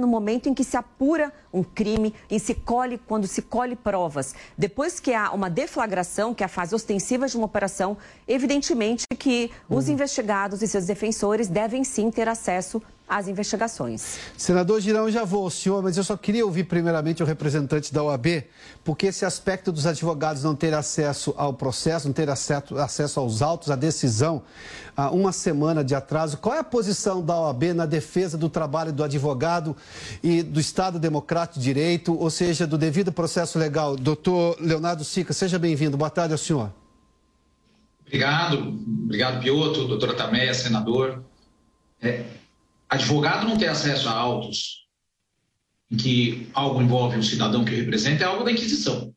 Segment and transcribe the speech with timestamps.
[0.00, 4.34] no momento em que se apura um crime, em se colhe, quando se colhe provas.
[4.58, 7.96] Depois que há uma deflagração, que é a fase ostensiva de uma operação,
[8.26, 9.94] evidentemente que os uhum.
[9.94, 14.18] investigados e seus defensores devem sim ter acesso as investigações.
[14.36, 18.44] Senador Girão, já vou senhor, mas eu só queria ouvir primeiramente o representante da OAB,
[18.84, 23.42] porque esse aspecto dos advogados não ter acesso ao processo, não ter acesso, acesso aos
[23.42, 24.42] autos, à decisão,
[24.96, 26.38] há uma semana de atraso.
[26.38, 29.76] Qual é a posição da OAB na defesa do trabalho do advogado
[30.22, 33.96] e do Estado Democrático de Direito, ou seja, do devido processo legal?
[33.96, 35.96] Doutor Leonardo Sica, seja bem-vindo.
[35.96, 36.70] Boa tarde ao senhor.
[38.06, 41.24] Obrigado, obrigado, Pioto, doutora Tameia, senador.
[42.02, 42.24] É,
[42.90, 44.80] advogado não ter acesso a autos
[45.90, 49.14] em que algo envolve o cidadão que representa é algo da Inquisição.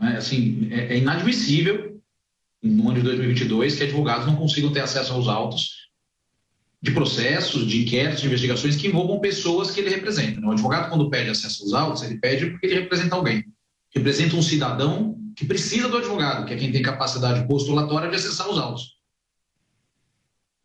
[0.00, 0.16] É?
[0.16, 2.00] Assim, é, é inadmissível,
[2.62, 5.86] no ano de 2022, que advogados não consigam ter acesso aos autos
[6.82, 10.40] de processos, de inquéritos, de investigações que envolvam pessoas que ele representa.
[10.40, 13.44] O advogado, quando pede acesso aos autos, ele pede porque ele representa alguém.
[13.94, 18.48] Representa um cidadão que precisa do advogado, que é quem tem capacidade postulatória de acessar
[18.48, 18.96] os autos.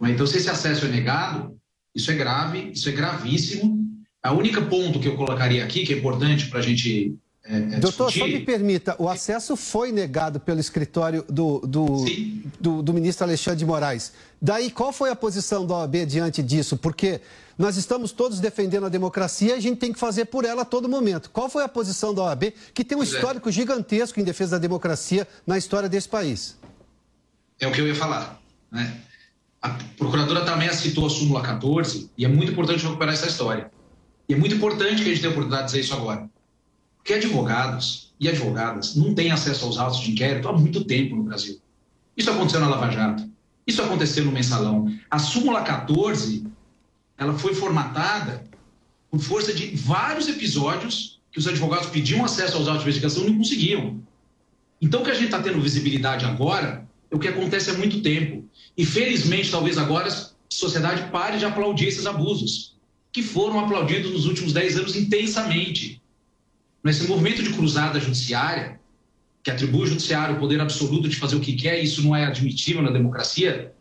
[0.03, 1.60] Então, se esse acesso é negado,
[1.93, 3.81] isso é grave, isso é gravíssimo.
[4.23, 7.59] A única ponto que eu colocaria aqui, que é importante para a gente é, é
[7.79, 8.19] Doutor, discutir...
[8.19, 12.05] só me permita, o acesso foi negado pelo escritório do, do,
[12.59, 14.13] do, do, ministro Alexandre de Moraes.
[14.39, 16.77] Daí, qual foi a posição da OAB diante disso?
[16.77, 17.19] Porque
[17.57, 20.65] nós estamos todos defendendo a democracia e a gente tem que fazer por ela a
[20.65, 21.31] todo momento.
[21.31, 23.15] Qual foi a posição da OAB, que tem um pois é.
[23.15, 23.51] histórico é.
[23.51, 26.57] gigantesco em defesa da democracia na história desse país?
[27.59, 28.39] É o que eu ia falar.
[28.71, 29.01] Né?
[29.61, 33.71] A procuradora também citou a súmula 14 e é muito importante recuperar essa história.
[34.27, 36.29] E é muito importante que a gente tenha a oportunidade de dizer isso agora.
[36.97, 41.23] Porque advogados e advogadas não têm acesso aos autos de inquérito há muito tempo no
[41.23, 41.59] Brasil.
[42.17, 43.29] Isso aconteceu na Lava Jato.
[43.65, 44.91] Isso aconteceu no Mensalão.
[45.09, 46.45] A súmula 14,
[47.17, 48.43] ela foi formatada
[49.11, 53.29] por força de vários episódios que os advogados pediam acesso aos autos de investigação e
[53.29, 54.01] não conseguiam.
[54.81, 58.45] Então, o que a gente está tendo visibilidade agora o que acontece há muito tempo.
[58.77, 62.75] E felizmente, talvez agora, a sociedade pare de aplaudir esses abusos,
[63.11, 66.01] que foram aplaudidos nos últimos 10 anos intensamente.
[66.83, 68.79] Nesse movimento de cruzada judiciária,
[69.43, 72.15] que atribui ao judiciário o poder absoluto de fazer o que quer, e isso não
[72.15, 73.73] é admitível na democracia,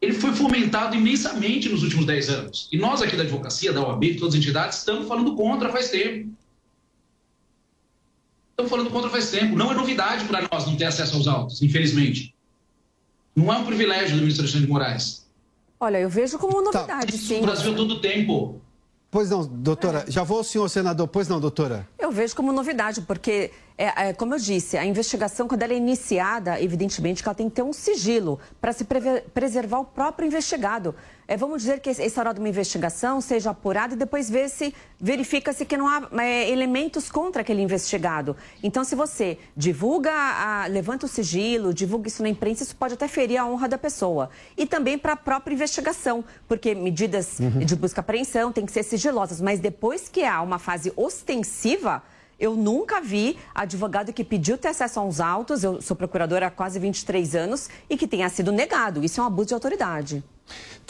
[0.00, 2.68] ele foi fomentado imensamente nos últimos 10 anos.
[2.72, 5.90] E nós aqui da advocacia, da OAB, de todas as entidades, estamos falando contra faz
[5.90, 6.30] tempo.
[8.60, 9.56] Estamos falando contra faz tempo.
[9.56, 12.34] Não é novidade para nós não ter acesso aos autos, infelizmente.
[13.34, 15.26] Não é um privilégio do ministro Alexandre de Moraes.
[15.78, 16.80] Olha, eu vejo como tá.
[16.80, 17.18] novidade, tá.
[17.18, 17.38] sim.
[17.38, 18.60] O Brasil todo o tempo.
[19.10, 20.04] Pois não, doutora.
[20.06, 20.10] É.
[20.10, 21.08] Já vou ao senhor, senador.
[21.08, 21.88] Pois não, doutora.
[21.98, 25.76] Eu vejo como novidade, porque é, é, como eu disse, a investigação, quando ela é
[25.76, 28.86] iniciada, evidentemente que ela tem que ter um sigilo para se
[29.32, 30.94] preservar o próprio investigado.
[31.30, 34.74] É, vamos dizer que esse hora de uma investigação seja apurada e depois ver se
[34.98, 38.36] verifica-se que não há é, elementos contra aquele investigado.
[38.64, 43.06] Então, se você divulga, a, levanta o sigilo, divulga isso na imprensa, isso pode até
[43.06, 44.28] ferir a honra da pessoa.
[44.56, 47.60] E também para a própria investigação, porque medidas uhum.
[47.60, 49.40] de busca e apreensão têm que ser sigilosas.
[49.40, 52.02] Mas depois que há uma fase ostensiva,
[52.40, 56.50] eu nunca vi advogado que pediu ter acesso a uns autos, eu sou procuradora há
[56.50, 59.04] quase 23 anos, e que tenha sido negado.
[59.04, 60.24] Isso é um abuso de autoridade.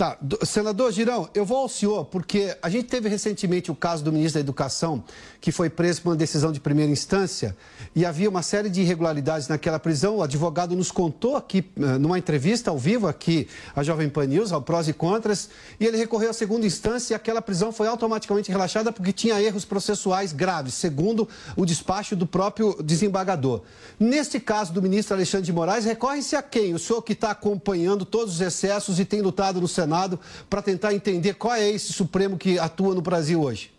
[0.01, 0.17] Tá,
[0.47, 4.35] senador Girão, eu vou ao senhor, porque a gente teve recentemente o caso do ministro
[4.35, 5.05] da Educação,
[5.43, 7.55] que foi preso por uma decisão de primeira instância,
[7.95, 10.17] e havia uma série de irregularidades naquela prisão.
[10.17, 14.53] O advogado nos contou aqui, eh, numa entrevista ao vivo, aqui, a Jovem Pan News,
[14.53, 18.51] ao prós e contras, e ele recorreu à segunda instância e aquela prisão foi automaticamente
[18.51, 23.61] relaxada porque tinha erros processuais graves, segundo o despacho do próprio desembargador.
[23.99, 26.73] Neste caso do ministro Alexandre de Moraes, recorre-se a quem?
[26.73, 30.93] O senhor que está acompanhando todos os excessos e tem lutado no Senado para tentar
[30.93, 33.71] entender qual é esse Supremo que atua no Brasil hoje.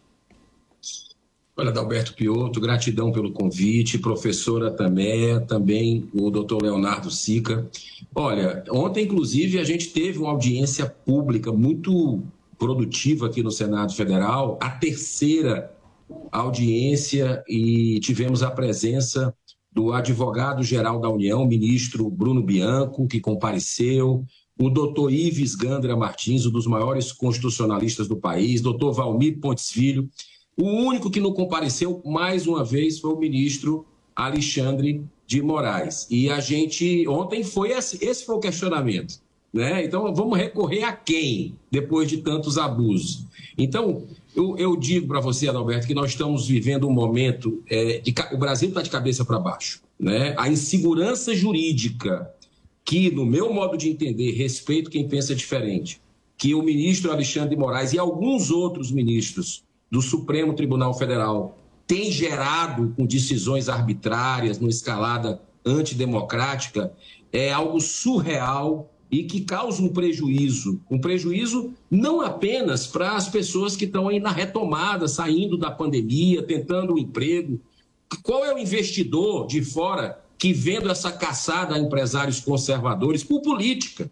[1.55, 7.69] Olha, Adalberto Piotto, gratidão pelo convite, professora Tamé, também o doutor Leonardo Sica.
[8.15, 12.23] Olha, ontem, inclusive, a gente teve uma audiência pública muito
[12.57, 15.71] produtiva aqui no Senado Federal, a terceira
[16.31, 19.33] audiência, e tivemos a presença
[19.71, 24.25] do advogado-geral da União, ministro Bruno Bianco, que compareceu,
[24.59, 30.09] o doutor Ives Gandra Martins, um dos maiores constitucionalistas do país, doutor Valmir Pontes Filho.
[30.57, 36.07] O único que não compareceu, mais uma vez, foi o ministro Alexandre de Moraes.
[36.09, 39.19] E a gente, ontem foi esse, esse foi o questionamento.
[39.53, 39.83] Né?
[39.83, 43.25] Então, vamos recorrer a quem depois de tantos abusos?
[43.57, 44.03] Então,
[44.35, 47.61] eu, eu digo para você, Adalberto, que nós estamos vivendo um momento.
[47.69, 49.81] É, de, o Brasil está de cabeça para baixo.
[49.99, 50.33] Né?
[50.37, 52.31] A insegurança jurídica
[52.83, 56.01] que, no meu modo de entender, respeito quem pensa diferente,
[56.37, 62.11] que o ministro Alexandre de Moraes e alguns outros ministros do Supremo Tribunal Federal têm
[62.11, 66.93] gerado com decisões arbitrárias, numa escalada antidemocrática,
[67.31, 70.81] é algo surreal e que causa um prejuízo.
[70.89, 76.41] Um prejuízo não apenas para as pessoas que estão aí na retomada, saindo da pandemia,
[76.41, 77.59] tentando um emprego.
[78.23, 84.11] Qual é o investidor de fora que, vendo essa caçada a empresários conservadores por política,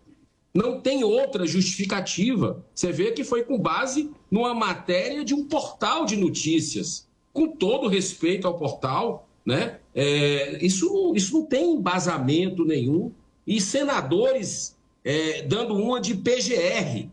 [0.54, 2.64] não tem outra justificativa.
[2.72, 7.10] Você vê que foi com base numa matéria de um portal de notícias.
[7.34, 9.80] Com todo respeito ao portal, né?
[9.96, 13.12] É, isso, isso não tem embasamento nenhum.
[13.48, 17.10] E senadores é, dando uma de PGR.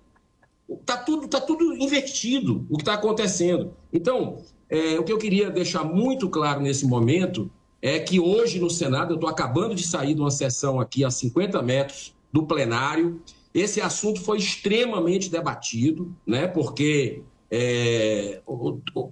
[0.69, 3.73] Está tudo, tá tudo invertido o que está acontecendo.
[3.91, 7.51] Então, é, o que eu queria deixar muito claro nesse momento
[7.87, 11.11] é que hoje no Senado, eu estou acabando de sair de uma sessão aqui a
[11.11, 13.23] 50 metros do plenário.
[13.55, 16.49] Esse assunto foi extremamente debatido, né?
[16.49, 18.43] Porque é,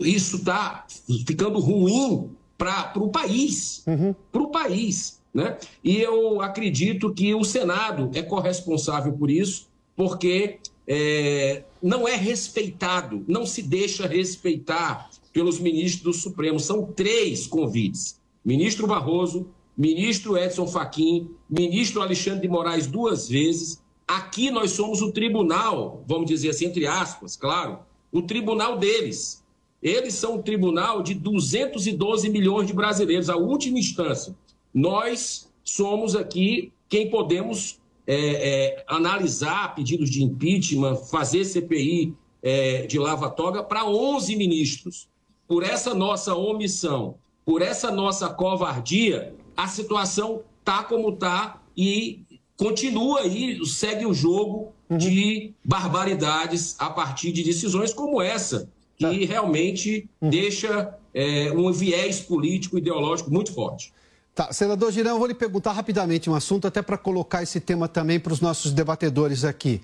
[0.01, 0.85] isso está
[1.25, 4.13] ficando ruim para o país, uhum.
[4.33, 5.23] para o país.
[5.33, 5.57] Né?
[5.85, 13.25] E eu acredito que o Senado é corresponsável por isso, porque é, não é respeitado,
[13.29, 16.59] não se deixa respeitar pelos ministros do Supremo.
[16.59, 23.83] São três convites: ministro Barroso, ministro Edson Fachin, ministro Alexandre de Moraes duas vezes.
[24.07, 27.79] Aqui nós somos o tribunal, vamos dizer assim, entre aspas, claro,
[28.13, 29.43] o tribunal deles.
[29.83, 34.35] Eles são o tribunal de 212 milhões de brasileiros, a última instância.
[34.73, 42.99] Nós somos aqui quem podemos é, é, analisar pedidos de impeachment, fazer CPI é, de
[42.99, 45.09] lava-toga para 11 ministros.
[45.49, 52.23] Por essa nossa omissão, por essa nossa covardia, a situação está como está e
[52.57, 54.97] continua aí, segue o jogo uhum.
[54.97, 59.33] de barbaridades a partir de decisões como essa, que tá.
[59.33, 60.31] realmente uhum.
[60.31, 63.93] deixa é, um viés político ideológico muito forte.
[64.35, 67.87] Tá, senador Girão, eu vou lhe perguntar rapidamente um assunto, até para colocar esse tema
[67.87, 69.81] também para os nossos debatedores aqui.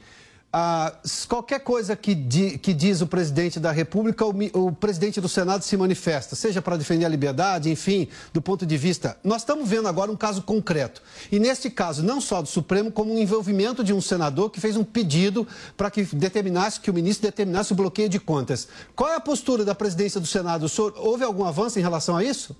[0.53, 0.93] Ah,
[1.29, 4.35] qualquer coisa que, di, que, diz o presidente da República, o,
[4.67, 8.77] o, presidente do Senado se manifesta, seja para defender a liberdade, enfim, do ponto de
[8.77, 9.17] vista.
[9.23, 11.01] Nós estamos vendo agora um caso concreto.
[11.31, 14.77] E neste caso, não só do Supremo, como um envolvimento de um senador que fez
[14.77, 18.67] um pedido para que determinasse, que o ministro determinasse o bloqueio de contas.
[18.97, 20.69] Qual é a postura da presidência do Senado?
[20.69, 22.57] Senhor, houve algum avanço em relação a isso?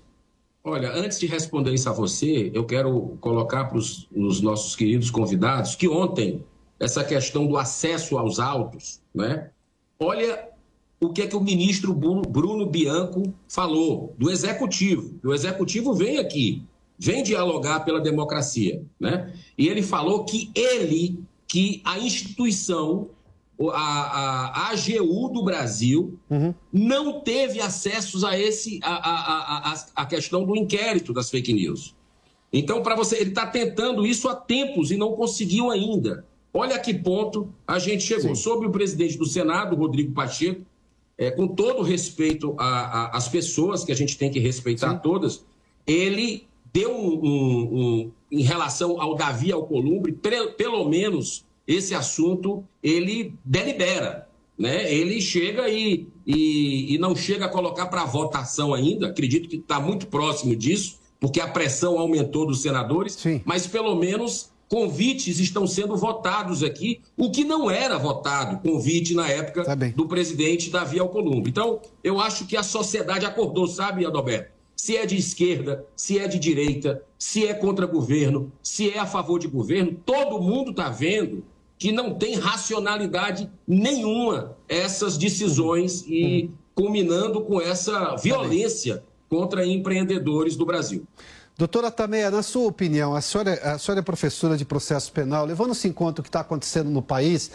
[0.63, 5.75] Olha, antes de responder isso a você, eu quero colocar para os nossos queridos convidados
[5.75, 6.45] que ontem
[6.81, 9.51] essa questão do acesso aos autos, né?
[9.99, 10.49] Olha
[10.99, 15.19] o que é que o ministro Bruno Bianco falou do executivo.
[15.23, 16.63] O executivo vem aqui,
[16.97, 19.31] vem dialogar pela democracia, né?
[19.55, 23.09] E ele falou que ele, que a instituição
[23.59, 26.51] a, a, a AGU do Brasil uhum.
[26.73, 31.95] não teve acessos a esse a, a, a, a questão do inquérito das fake news.
[32.51, 36.25] Então, para você, ele está tentando isso há tempos e não conseguiu ainda.
[36.53, 38.35] Olha a que ponto a gente chegou.
[38.35, 38.41] Sim.
[38.41, 40.61] Sobre o presidente do Senado, Rodrigo Pacheco,
[41.17, 44.99] é, com todo respeito às pessoas, que a gente tem que respeitar Sim.
[45.01, 45.45] todas,
[45.85, 50.17] ele deu um, um, um, em relação ao Davi Alcolumbre,
[50.57, 54.27] pelo menos esse assunto ele delibera.
[54.57, 54.93] Né?
[54.93, 59.79] Ele chega e, e, e não chega a colocar para votação ainda, acredito que está
[59.79, 63.41] muito próximo disso, porque a pressão aumentou dos senadores, Sim.
[63.45, 69.27] mas pelo menos convites estão sendo votados aqui, o que não era votado, convite na
[69.27, 71.51] época tá do presidente Davi Alcolumbre.
[71.51, 74.53] Então, eu acho que a sociedade acordou, sabe, Adalberto?
[74.77, 79.05] Se é de esquerda, se é de direita, se é contra governo, se é a
[79.05, 81.43] favor de governo, todo mundo está vendo
[81.77, 90.65] que não tem racionalidade nenhuma essas decisões e culminando com essa violência contra empreendedores do
[90.65, 91.03] Brasil.
[91.61, 95.87] Doutora Tameia, na sua opinião, a senhora, a senhora é professora de processo penal, levando-se
[95.87, 97.51] em conta o que está acontecendo no país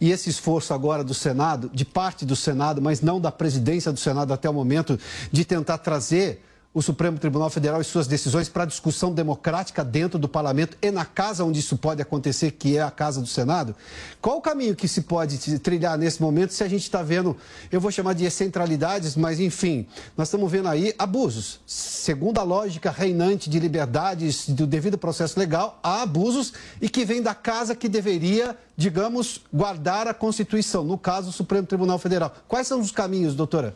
[0.00, 3.98] e esse esforço agora do Senado, de parte do Senado, mas não da presidência do
[3.98, 4.98] Senado até o momento,
[5.30, 10.28] de tentar trazer o Supremo Tribunal Federal e suas decisões para discussão democrática dentro do
[10.28, 13.74] parlamento e na casa onde isso pode acontecer, que é a casa do Senado?
[14.20, 17.36] Qual o caminho que se pode trilhar nesse momento se a gente está vendo,
[17.72, 19.84] eu vou chamar de excentralidades, mas enfim,
[20.16, 21.58] nós estamos vendo aí abusos.
[21.66, 27.20] Segundo a lógica reinante de liberdades do devido processo legal, há abusos e que vem
[27.20, 32.32] da casa que deveria, digamos, guardar a Constituição, no caso, o Supremo Tribunal Federal.
[32.46, 33.74] Quais são os caminhos, doutora?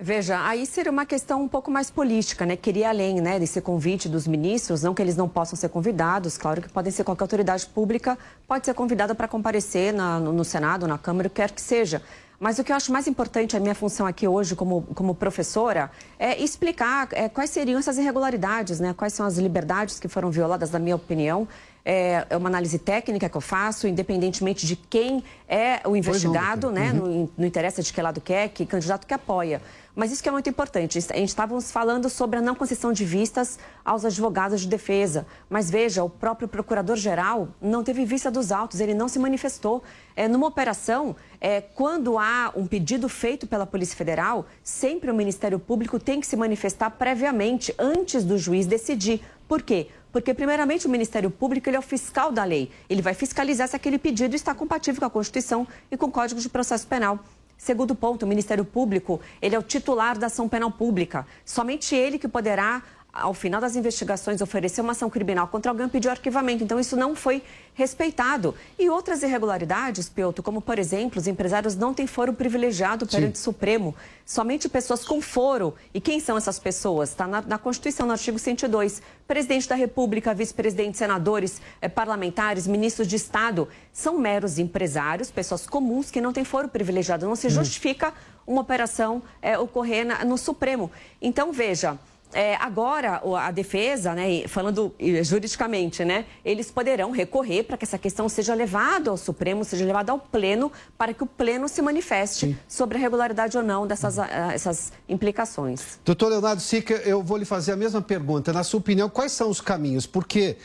[0.00, 2.54] Veja, aí seria uma questão um pouco mais política, né?
[2.54, 6.62] Queria além, né, desse convite dos ministros, não que eles não possam ser convidados, claro
[6.62, 10.86] que podem ser qualquer autoridade pública, pode ser convidada para comparecer na, no, no Senado,
[10.86, 12.00] na Câmara, o que quer que seja.
[12.38, 15.90] Mas o que eu acho mais importante, a minha função aqui hoje como, como professora,
[16.16, 18.94] é explicar é, quais seriam essas irregularidades, né?
[18.96, 21.48] quais são as liberdades que foram violadas, na minha opinião.
[21.84, 26.92] É, é uma análise técnica que eu faço, independentemente de quem é o investigado, né?
[26.92, 26.98] Uhum.
[26.98, 29.62] Não, não interessa de que lado quer, que candidato que apoia.
[29.98, 30.96] Mas isso que é muito importante.
[30.96, 35.26] A gente estávamos falando sobre a não concessão de vistas aos advogados de defesa.
[35.50, 39.82] Mas veja, o próprio procurador-geral não teve vista dos autos, ele não se manifestou.
[40.14, 45.58] É, numa operação, é, quando há um pedido feito pela Polícia Federal, sempre o Ministério
[45.58, 49.20] Público tem que se manifestar previamente, antes do juiz decidir.
[49.48, 49.88] Por quê?
[50.12, 52.70] Porque, primeiramente, o Ministério Público ele é o fiscal da lei.
[52.88, 56.40] Ele vai fiscalizar se aquele pedido está compatível com a Constituição e com o Código
[56.40, 57.18] de Processo Penal.
[57.58, 61.26] Segundo ponto, o Ministério Público, ele é o titular da ação penal pública.
[61.44, 66.10] Somente ele que poderá ao final das investigações, oferecer uma ação criminal contra alguém pediu
[66.10, 66.62] arquivamento.
[66.62, 67.42] Então, isso não foi
[67.74, 68.54] respeitado.
[68.78, 73.38] E outras irregularidades, Piotr, como, por exemplo, os empresários não têm foro privilegiado perante o
[73.38, 73.94] Supremo.
[74.26, 75.74] Somente pessoas com foro.
[75.92, 77.10] E quem são essas pessoas?
[77.10, 79.00] Está na, na, Constituição, no artigo 102.
[79.26, 83.68] Presidente da República, vice-presidente, senadores, eh, parlamentares, ministros de Estado.
[83.92, 87.26] São meros empresários, pessoas comuns que não têm foro privilegiado.
[87.26, 87.50] Não se hum.
[87.50, 88.12] justifica
[88.46, 90.90] uma operação eh, ocorrer na, no Supremo.
[91.20, 91.98] Então, veja...
[92.32, 98.28] É, agora, a defesa, né, falando juridicamente, né, eles poderão recorrer para que essa questão
[98.28, 102.58] seja levada ao Supremo, seja levada ao Pleno, para que o Pleno se manifeste Sim.
[102.68, 105.98] sobre a regularidade ou não dessas essas implicações.
[106.04, 108.52] Doutor Leonardo Sica, eu vou lhe fazer a mesma pergunta.
[108.52, 110.06] Na sua opinião, quais são os caminhos?
[110.06, 110.56] Porque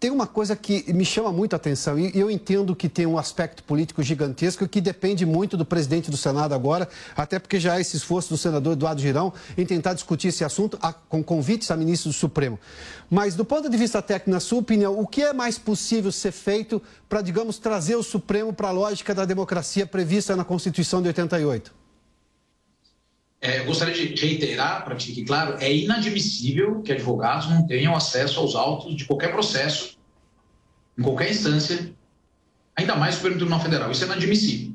[0.00, 3.18] tem uma coisa que me chama muito a atenção, e eu entendo que tem um
[3.18, 7.80] aspecto político gigantesco que depende muito do presidente do Senado agora, até porque já há
[7.80, 10.78] esse esforço do senador Eduardo Girão em tentar discutir esse assunto
[11.08, 12.58] com convites a ministro do Supremo.
[13.10, 16.30] Mas, do ponto de vista técnico, na sua opinião, o que é mais possível ser
[16.32, 21.08] feito para, digamos, trazer o Supremo para a lógica da democracia prevista na Constituição de
[21.08, 21.77] 88?
[23.40, 27.94] É, eu gostaria de reiterar, para que fique claro, é inadmissível que advogados não tenham
[27.94, 29.96] acesso aos autos de qualquer processo,
[30.98, 31.92] em qualquer instância,
[32.74, 33.90] ainda mais o Supremo Tribunal Federal.
[33.90, 34.72] Isso é inadmissível.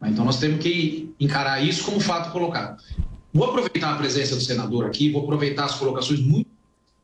[0.00, 0.10] Né?
[0.10, 2.82] Então, nós temos que encarar isso como fato colocado.
[3.32, 6.50] Vou aproveitar a presença do senador aqui, vou aproveitar as colocações muito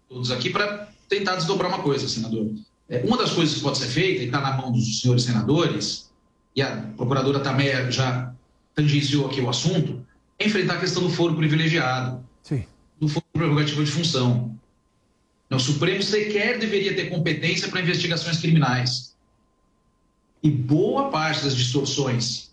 [0.09, 2.51] todos aqui para tentar desdobrar uma coisa, senador.
[2.89, 6.11] É, uma das coisas que pode ser feita, e está na mão dos senhores senadores,
[6.57, 8.35] e a procuradora também já
[8.75, 10.05] tangenciou aqui o assunto,
[10.41, 12.65] enfrentar a questão do foro privilegiado, Sim.
[13.01, 14.57] do foro prerrogativo de função.
[15.51, 19.17] O Supremo sequer deveria ter competência para investigações criminais.
[20.43, 22.53] E boa parte das distorções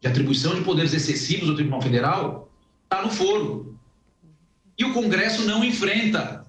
[0.00, 3.78] de atribuição de poderes excessivos ao Tribunal Federal está no foro.
[4.76, 6.44] E o Congresso não enfrenta.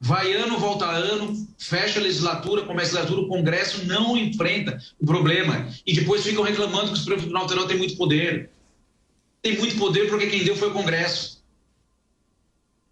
[0.00, 5.06] Vai ano, volta ano, fecha a legislatura, começa a legislatura, o Congresso não enfrenta o
[5.06, 5.68] problema.
[5.86, 8.50] E depois ficam reclamando que o Supremo Tribunal Federal tem muito poder
[9.44, 11.44] tem muito poder porque quem deu foi o Congresso.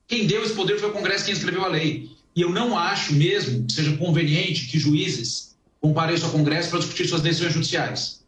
[0.06, 2.10] Quem deu esse poder foi o Congresso quem escreveu a lei.
[2.36, 7.08] E eu não acho mesmo que seja conveniente que juízes compareçam ao Congresso para discutir
[7.08, 8.22] suas decisões judiciais.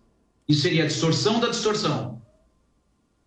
[0.48, 2.22] Isso seria a distorção da distorção.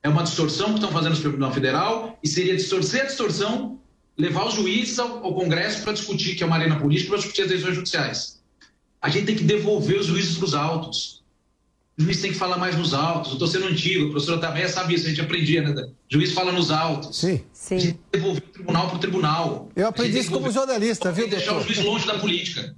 [0.02, 3.80] É uma distorção que estão fazendo no Tribunal Federal e seria distorcer a distorção,
[4.18, 7.44] levar os juízes ao, ao Congresso para discutir, que é uma arena política, para discutir
[7.44, 8.42] as decisões judiciais.
[9.00, 11.17] A gente tem que devolver os juízes para os autos
[11.98, 13.30] o juiz tem que falar mais nos autos.
[13.30, 15.82] Eu estou sendo antigo, a professora também sabe isso, a gente aprendia, né?
[15.82, 17.18] O juiz fala nos autos.
[17.18, 17.42] Sim.
[17.52, 17.76] Sim.
[17.76, 19.70] A gente devolver o tribunal para o tribunal.
[19.76, 21.38] Eu aprendi isso como jornalista, viu, doutor?
[21.38, 22.76] Deixar o juiz longe da política.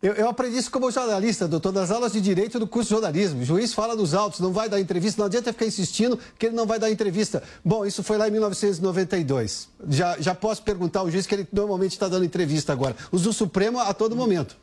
[0.00, 3.40] Eu, eu, aprendi isso como jornalista, doutor, nas aulas de direito do curso de jornalismo.
[3.40, 6.54] O juiz fala nos autos, não vai dar entrevista, não adianta ficar insistindo que ele
[6.54, 7.42] não vai dar entrevista.
[7.64, 9.68] Bom, isso foi lá em 1992.
[9.88, 12.94] Já, já posso perguntar ao juiz que ele normalmente está dando entrevista agora.
[13.10, 14.56] Os do Supremo a todo momento.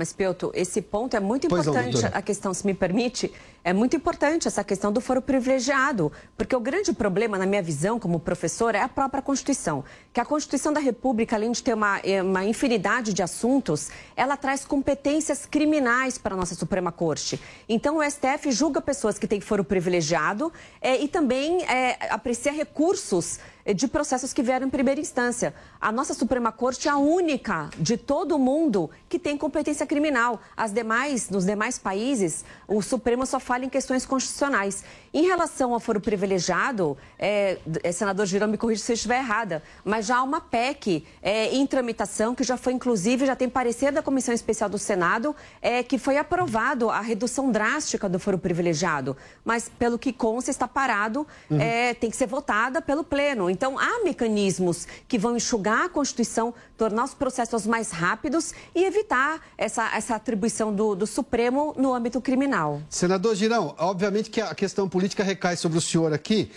[0.00, 3.30] Mas, Peuto, esse ponto é muito importante, não, a questão, se me permite,
[3.62, 8.00] é muito importante essa questão do foro privilegiado, porque o grande problema, na minha visão
[8.00, 9.84] como professora, é a própria Constituição.
[10.10, 14.38] Que a Constituição da República, além de ter uma, eh, uma infinidade de assuntos, ela
[14.38, 17.38] traz competências criminais para a nossa Suprema Corte.
[17.68, 23.38] Então, o STF julga pessoas que têm foro privilegiado é, e também é, aprecia recursos
[23.74, 25.54] de processos que vieram em primeira instância.
[25.80, 30.40] A nossa Suprema Corte é a única de todo o mundo que tem competência criminal.
[30.56, 34.84] As demais, nos demais países, o Supremo só fala em questões constitucionais.
[35.12, 37.58] Em relação ao foro privilegiado, é,
[37.92, 41.66] senador Girão, me corrija se eu estiver errada, mas já há uma PEC é, em
[41.66, 45.98] tramitação, que já foi, inclusive, já tem parecer da Comissão Especial do Senado, é, que
[45.98, 49.16] foi aprovado a redução drástica do foro privilegiado.
[49.44, 51.58] Mas, pelo que consta, está parado, uhum.
[51.98, 53.49] tem que ser votada pelo Pleno.
[53.50, 59.40] Então, há mecanismos que vão enxugar a Constituição, tornar os processos mais rápidos e evitar
[59.58, 62.80] essa, essa atribuição do, do Supremo no âmbito criminal.
[62.88, 66.50] Senador Girão, obviamente que a questão política recai sobre o senhor aqui.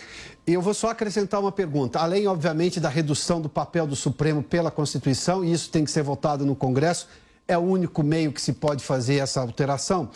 [0.46, 1.98] E eu vou só acrescentar uma pergunta.
[1.98, 6.02] Além, obviamente, da redução do papel do Supremo pela Constituição, e isso tem que ser
[6.02, 7.08] votado no Congresso,
[7.48, 10.10] é o único meio que se pode fazer essa alteração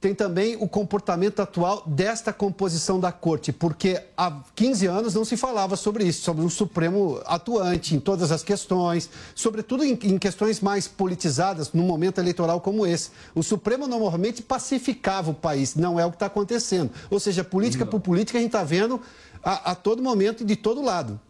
[0.00, 5.36] tem também o comportamento atual desta composição da corte, porque há 15 anos não se
[5.36, 10.60] falava sobre isso, sobre um Supremo atuante em todas as questões, sobretudo em, em questões
[10.60, 13.10] mais politizadas, num momento eleitoral como esse.
[13.34, 16.90] O Supremo normalmente pacificava o país, não é o que está acontecendo.
[17.10, 17.90] Ou seja, política não.
[17.90, 18.98] por política a gente está vendo
[19.42, 21.20] a, a todo momento e de todo lado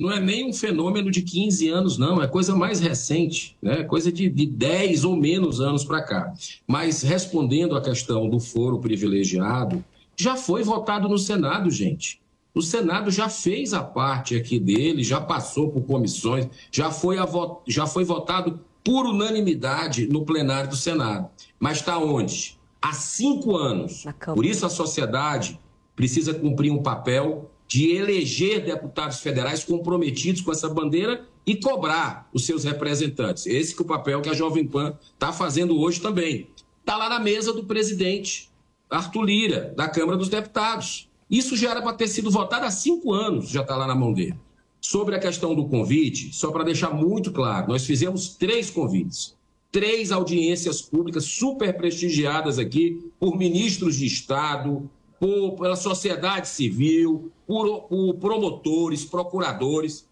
[0.00, 3.84] não é nem um fenômeno de 15 anos, não, é coisa mais recente, né?
[3.84, 6.32] coisa de, de 10 ou menos anos para cá.
[6.66, 9.84] Mas respondendo à questão do foro privilegiado,
[10.16, 12.18] já foi votado no Senado, gente.
[12.54, 17.60] O Senado já fez a parte aqui dele, já passou por comissões, já foi, vo...
[17.68, 21.28] já foi votado por unanimidade no plenário do Senado.
[21.58, 22.58] Mas está onde?
[22.80, 24.06] Há cinco anos.
[24.34, 25.60] Por isso a sociedade
[25.94, 32.44] precisa cumprir um papel de eleger deputados federais comprometidos com essa bandeira e cobrar os
[32.44, 33.46] seus representantes.
[33.46, 36.48] Esse que é o papel que a Jovem Pan está fazendo hoje também.
[36.80, 38.50] Está lá na mesa do presidente
[38.90, 41.08] Arthur Lira, da Câmara dos Deputados.
[41.30, 44.12] Isso já era para ter sido votado há cinco anos, já está lá na mão
[44.12, 44.34] dele.
[44.80, 49.36] Sobre a questão do convite, só para deixar muito claro, nós fizemos três convites,
[49.70, 57.82] três audiências públicas super prestigiadas aqui por ministros de Estado, por, pela sociedade civil, por,
[57.82, 60.08] por promotores, procuradores.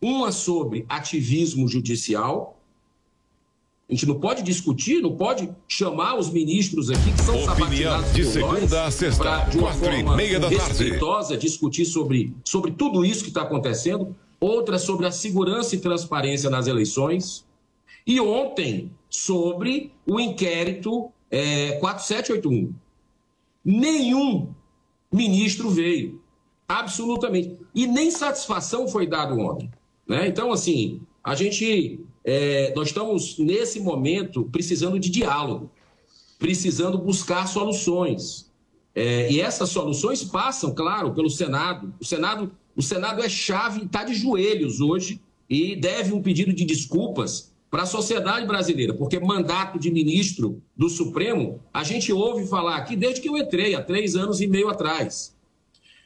[0.00, 2.58] Uma sobre ativismo judicial,
[3.88, 8.24] a gente não pode discutir, não pode chamar os ministros aqui que são Opinião de
[8.24, 13.04] segunda a sexta, de uma quatro forma e meia da respeitosa, discutir sobre, sobre tudo
[13.04, 14.16] isso que está acontecendo.
[14.40, 17.44] Outra sobre a segurança e transparência nas eleições.
[18.06, 22.72] E ontem, sobre o inquérito é, 4781.
[23.64, 24.52] Nenhum
[25.12, 26.20] ministro veio.
[26.68, 27.56] Absolutamente.
[27.74, 29.70] E nem satisfação foi dado ontem.
[30.06, 30.28] Né?
[30.28, 32.00] Então, assim, a gente.
[32.24, 35.70] É, nós estamos, nesse momento, precisando de diálogo,
[36.38, 38.50] precisando buscar soluções.
[38.94, 41.92] É, e essas soluções passam, claro, pelo Senado.
[42.00, 46.64] O Senado, o Senado é chave, está de joelhos hoje e deve um pedido de
[46.64, 52.76] desculpas para a sociedade brasileira, porque mandato de ministro do Supremo, a gente ouve falar
[52.76, 55.34] aqui desde que eu entrei, há três anos e meio atrás.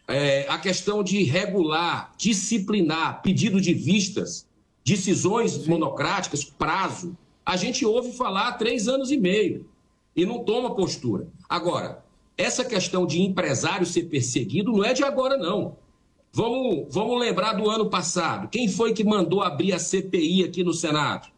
[0.06, 4.46] É, a questão de regular, disciplinar, pedido de vistas,
[4.84, 5.70] decisões Sim.
[5.70, 9.68] monocráticas, prazo, a gente ouve falar há três anos e meio
[10.14, 11.26] e não toma postura.
[11.48, 12.04] Agora,
[12.38, 15.76] essa questão de empresário ser perseguido não é de agora, não.
[16.32, 18.48] Vamos, vamos lembrar do ano passado.
[18.50, 21.34] Quem foi que mandou abrir a CPI aqui no Senado?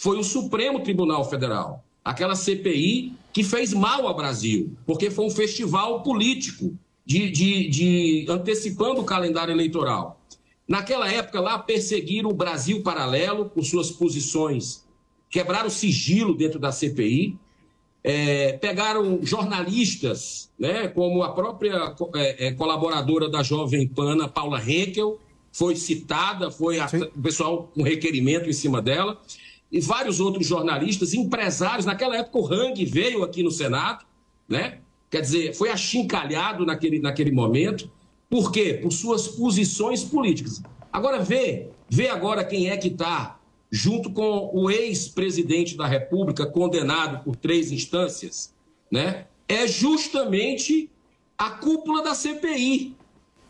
[0.00, 1.84] Foi o Supremo Tribunal Federal.
[2.02, 8.26] Aquela CPI que fez mal ao Brasil, porque foi um festival político de, de, de
[8.26, 10.18] antecipando o calendário eleitoral.
[10.66, 14.86] Naquela época lá, perseguiram o Brasil Paralelo por suas posições,
[15.28, 17.36] quebraram o sigilo dentro da CPI,
[18.02, 25.20] é, pegaram jornalistas, né, como a própria é, é, colaboradora da Jovem Pana, Paula Henkel,
[25.52, 29.20] foi citada, foi a, o pessoal com requerimento em cima dela
[29.70, 31.86] e vários outros jornalistas, empresários.
[31.86, 34.04] Naquela época, o Hang veio aqui no Senado,
[34.48, 34.78] né?
[35.10, 37.90] Quer dizer, foi achincalhado naquele, naquele momento.
[38.28, 38.74] Por quê?
[38.74, 40.62] Por suas posições políticas.
[40.92, 43.38] Agora, vê, vê agora quem é que está
[43.70, 48.52] junto com o ex-presidente da República, condenado por três instâncias,
[48.90, 49.26] né?
[49.48, 50.90] É justamente
[51.38, 52.96] a cúpula da CPI.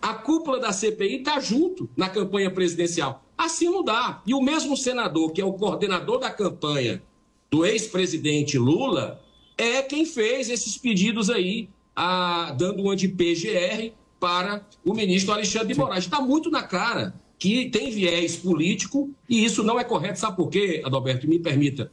[0.01, 3.25] A cúpula da CPI está junto na campanha presidencial.
[3.37, 4.23] Assim não dá.
[4.27, 7.03] E o mesmo senador, que é o coordenador da campanha
[7.51, 9.23] do ex-presidente Lula,
[9.59, 15.79] é quem fez esses pedidos aí, a, dando um anti-PGR para o ministro Alexandre de
[15.79, 16.05] Moraes.
[16.05, 20.19] Está muito na cara que tem viés político e isso não é correto.
[20.19, 21.27] Sabe por quê, Adalberto?
[21.27, 21.91] Me permita.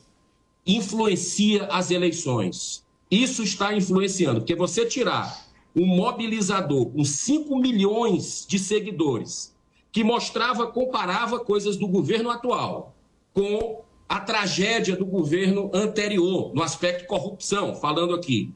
[0.65, 2.85] Influencia as eleições.
[3.09, 5.46] Isso está influenciando, porque você tirar
[5.77, 9.55] um mobilizador com 5 milhões de seguidores
[9.91, 12.95] que mostrava, comparava coisas do governo atual
[13.33, 18.51] com a tragédia do governo anterior, no aspecto corrupção, falando aqui.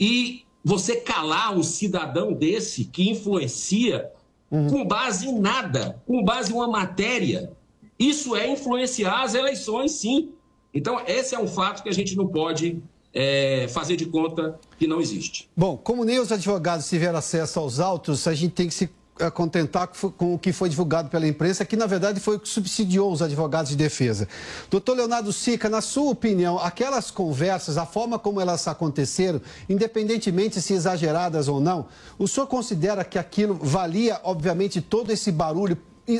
[0.00, 4.10] E você calar um cidadão desse que influencia
[4.50, 4.68] uhum.
[4.68, 7.52] com base em nada, com base em uma matéria,
[7.98, 10.32] isso é influenciar as eleições, sim.
[10.72, 12.82] Então, esse é um fato que a gente não pode
[13.20, 15.50] é, fazer de conta que não existe.
[15.56, 18.88] Bom, como nem os advogados tiveram acesso aos autos, a gente tem que se
[19.34, 23.10] contentar com o que foi divulgado pela imprensa, que na verdade foi o que subsidiou
[23.10, 24.28] os advogados de defesa.
[24.70, 30.72] Doutor Leonardo Sica, na sua opinião, aquelas conversas, a forma como elas aconteceram, independentemente se
[30.72, 35.76] exageradas ou não, o senhor considera que aquilo valia, obviamente, todo esse barulho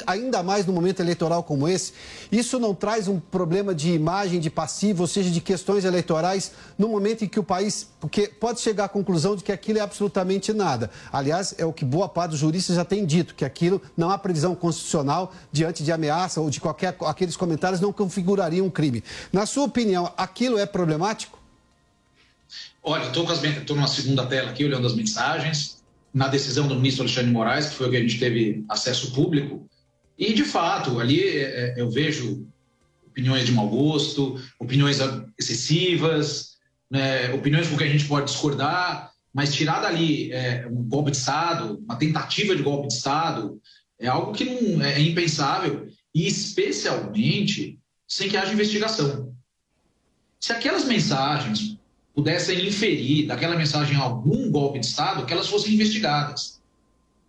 [0.06, 1.92] ainda mais no momento eleitoral como esse,
[2.30, 6.88] isso não traz um problema de imagem, de passivo, ou seja, de questões eleitorais, no
[6.88, 7.88] momento em que o país.
[8.00, 10.90] Porque pode chegar à conclusão de que aquilo é absolutamente nada.
[11.12, 14.18] Aliás, é o que boa parte dos juristas já tem dito, que aquilo não há
[14.18, 16.96] previsão constitucional diante de ameaça ou de qualquer.
[17.06, 19.02] aqueles comentários não configurariam um crime.
[19.32, 21.38] Na sua opinião, aquilo é problemático?
[22.82, 25.78] Olha, estou numa segunda tela aqui, olhando as mensagens.
[26.12, 29.68] Na decisão do ministro Alexandre Moraes, que foi o que a gente teve acesso público,
[30.18, 32.44] e, de fato, ali é, é, eu vejo
[33.06, 34.98] opiniões de mau gosto, opiniões
[35.38, 36.56] excessivas,
[36.90, 41.16] né, opiniões com que a gente pode discordar, mas tirar dali é, um golpe de
[41.16, 43.60] Estado, uma tentativa de golpe de Estado,
[43.98, 49.32] é algo que não é, é impensável, e especialmente sem que haja investigação.
[50.40, 51.78] Se aquelas mensagens
[52.14, 56.57] pudessem inferir daquela mensagem algum golpe de Estado, que elas fossem investigadas.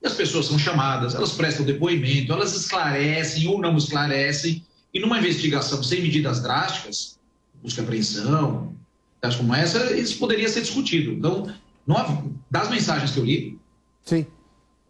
[0.01, 5.17] E as pessoas são chamadas, elas prestam depoimento, elas esclarecem ou não esclarecem, e numa
[5.17, 7.19] investigação sem medidas drásticas,
[7.61, 8.73] busca apreensão,
[9.21, 11.11] casos como essa, isso poderia ser discutido.
[11.11, 11.53] Então,
[11.85, 13.59] não, das mensagens que eu li,
[14.05, 14.25] Sim.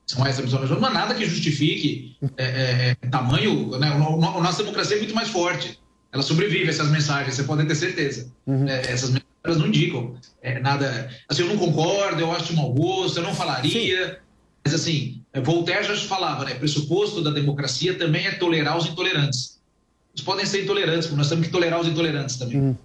[0.06, 3.78] são essas mensagens, não há nada que justifique é, é, é tamanho.
[3.78, 5.80] Né, a nossa democracia é muito mais forte.
[6.12, 8.32] Ela sobrevive a essas mensagens, você pode ter certeza.
[8.45, 8.67] Uhum.
[8.67, 11.10] É, essas mensagens não indicam é, nada.
[11.28, 13.72] Assim, eu não concordo, eu acho de mau gosto, eu não falaria.
[13.72, 14.29] Sim.
[14.63, 16.56] Mas, assim, Voltaire já falava, né?
[16.56, 19.60] Pressuposto da democracia também é tolerar os intolerantes.
[20.13, 22.60] Eles podem ser intolerantes, mas nós temos que tolerar os intolerantes também.
[22.60, 22.76] Hum.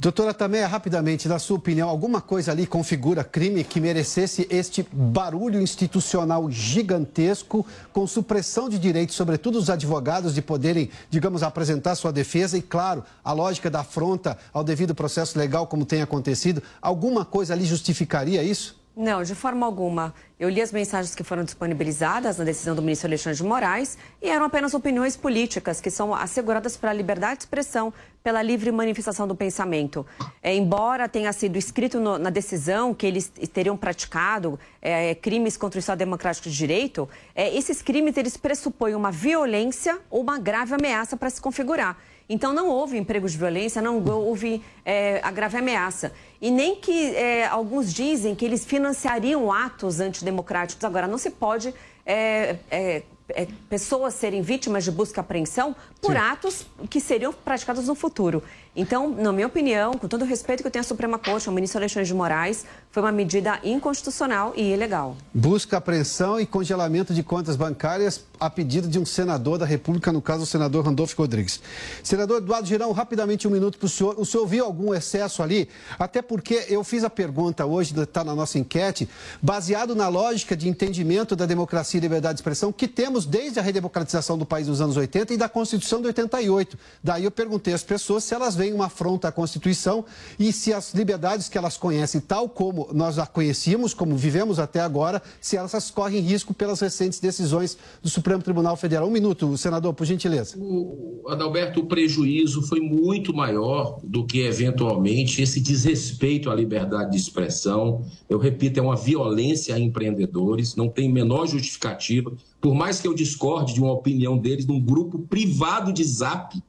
[0.00, 5.60] Doutora Tameia, rapidamente, na sua opinião, alguma coisa ali configura crime que merecesse este barulho
[5.60, 12.56] institucional gigantesco, com supressão de direitos, sobretudo os advogados, de poderem, digamos, apresentar sua defesa
[12.56, 16.62] e, claro, a lógica da afronta ao devido processo legal, como tem acontecido?
[16.80, 18.79] Alguma coisa ali justificaria isso?
[19.00, 20.12] Não, de forma alguma.
[20.38, 24.28] Eu li as mensagens que foram disponibilizadas na decisão do ministro Alexandre de Moraes e
[24.28, 29.34] eram apenas opiniões políticas que são asseguradas pela liberdade de expressão, pela livre manifestação do
[29.34, 30.04] pensamento.
[30.42, 35.78] É, embora tenha sido escrito no, na decisão que eles teriam praticado é, crimes contra
[35.78, 40.74] o Estado Democrático de Direito, é, esses crimes eles pressupõem uma violência ou uma grave
[40.74, 41.96] ameaça para se configurar.
[42.32, 46.12] Então, não houve emprego de violência, não houve é, a grave ameaça.
[46.40, 50.84] E nem que é, alguns dizem que eles financiariam atos antidemocráticos.
[50.84, 51.74] Agora, não se pode
[52.06, 53.02] é, é
[53.34, 56.18] é, pessoas serem vítimas de busca e apreensão por Sim.
[56.18, 58.42] atos que seriam praticados no futuro.
[58.74, 61.54] Então, na minha opinião, com todo o respeito que eu tenho à Suprema Corte, ao
[61.54, 65.16] ministro Alexandre de Moraes, foi uma medida inconstitucional e ilegal.
[65.34, 70.22] Busca, apreensão e congelamento de contas bancárias a pedido de um senador da República, no
[70.22, 71.60] caso o senador Randolfo Rodrigues.
[72.02, 74.14] Senador Eduardo Girão, rapidamente um minuto para o senhor.
[74.18, 75.68] O senhor viu algum excesso ali?
[75.98, 79.08] Até porque eu fiz a pergunta hoje, está na nossa enquete,
[79.42, 83.62] baseado na lógica de entendimento da democracia e liberdade de expressão que temos desde a
[83.62, 86.78] redemocratização do país nos anos 80 e da Constituição de 88.
[87.04, 90.04] Daí eu perguntei às pessoas se elas veem uma afronta à Constituição
[90.38, 94.80] e se as liberdades que elas conhecem, tal como nós a conhecíamos, como vivemos até
[94.80, 99.08] agora, se elas correm risco pelas recentes decisões do Supremo Tribunal Federal.
[99.08, 100.58] Um minuto, senador, por gentileza.
[100.58, 107.16] O, Adalberto, o prejuízo foi muito maior do que eventualmente esse desrespeito à liberdade de
[107.16, 108.04] expressão.
[108.28, 112.30] Eu repito, é uma violência a empreendedores, não tem menor justificativa.
[112.60, 116.60] Por mais que eu discorde de uma opinião deles num grupo privado de zap,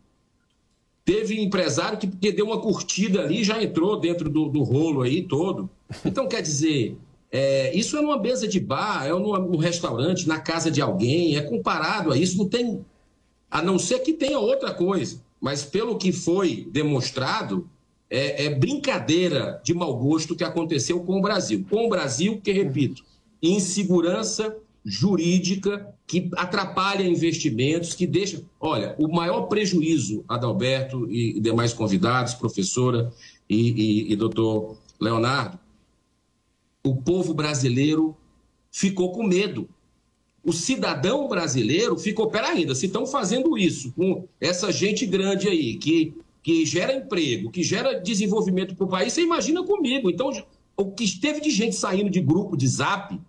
[1.03, 5.23] Teve empresário que, que deu uma curtida ali já entrou dentro do, do rolo aí
[5.23, 5.69] todo.
[6.05, 6.95] Então, quer dizer,
[7.31, 11.41] é, isso é numa mesa de bar, é num restaurante, na casa de alguém, é
[11.41, 12.85] comparado a isso, não tem.
[13.49, 15.21] A não ser que tenha outra coisa.
[15.39, 17.67] Mas pelo que foi demonstrado,
[18.09, 21.65] é, é, brincadeira de mau gosto que aconteceu com o Brasil.
[21.69, 23.03] Com o Brasil, que repito,
[23.41, 28.43] insegurança jurídica que atrapalha investimentos, que deixa.
[28.59, 33.11] Olha, o maior prejuízo, Adalberto e demais convidados, professora
[33.49, 35.59] e, e, e doutor Leonardo,
[36.83, 38.15] o povo brasileiro
[38.71, 39.69] ficou com medo.
[40.43, 45.75] o cidadão brasileiro ficou, pera ainda, se estão fazendo isso com essa gente grande aí,
[45.75, 50.09] que, que gera emprego, que gera desenvolvimento para o país, você imagina comigo.
[50.09, 50.31] Então,
[50.75, 53.19] o que esteve de gente saindo de grupo de zap,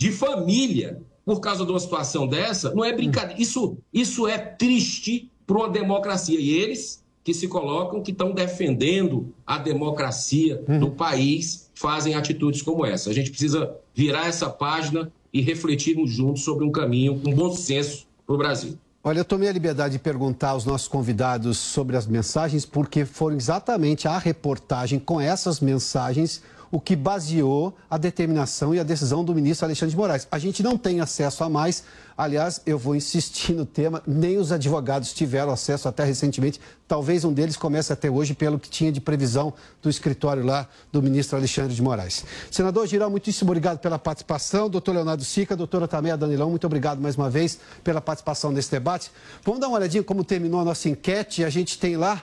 [0.00, 3.40] de família, por causa de uma situação dessa, não é brincadeira.
[3.40, 6.40] Isso, isso é triste para uma democracia.
[6.40, 10.78] E eles que se colocam, que estão defendendo a democracia uhum.
[10.78, 13.10] do país, fazem atitudes como essa.
[13.10, 18.06] A gente precisa virar essa página e refletirmos juntos sobre um caminho com bom senso
[18.26, 18.78] para o Brasil.
[19.04, 23.36] Olha, eu tomei a liberdade de perguntar aos nossos convidados sobre as mensagens, porque foram
[23.36, 29.34] exatamente a reportagem com essas mensagens o que baseou a determinação e a decisão do
[29.34, 30.28] ministro Alexandre de Moraes.
[30.30, 31.82] A gente não tem acesso a mais.
[32.16, 36.60] Aliás, eu vou insistir no tema, nem os advogados tiveram acesso até recentemente.
[36.86, 39.52] Talvez um deles comece até hoje pelo que tinha de previsão
[39.82, 42.24] do escritório lá do ministro Alexandre de Moraes.
[42.50, 44.68] Senador Girão, muitíssimo obrigado pela participação.
[44.68, 49.10] Doutor Leonardo Sica, doutora Tameia Danilão, muito obrigado mais uma vez pela participação nesse debate.
[49.42, 51.42] Vamos dar uma olhadinha como terminou a nossa enquete.
[51.42, 52.22] A gente tem lá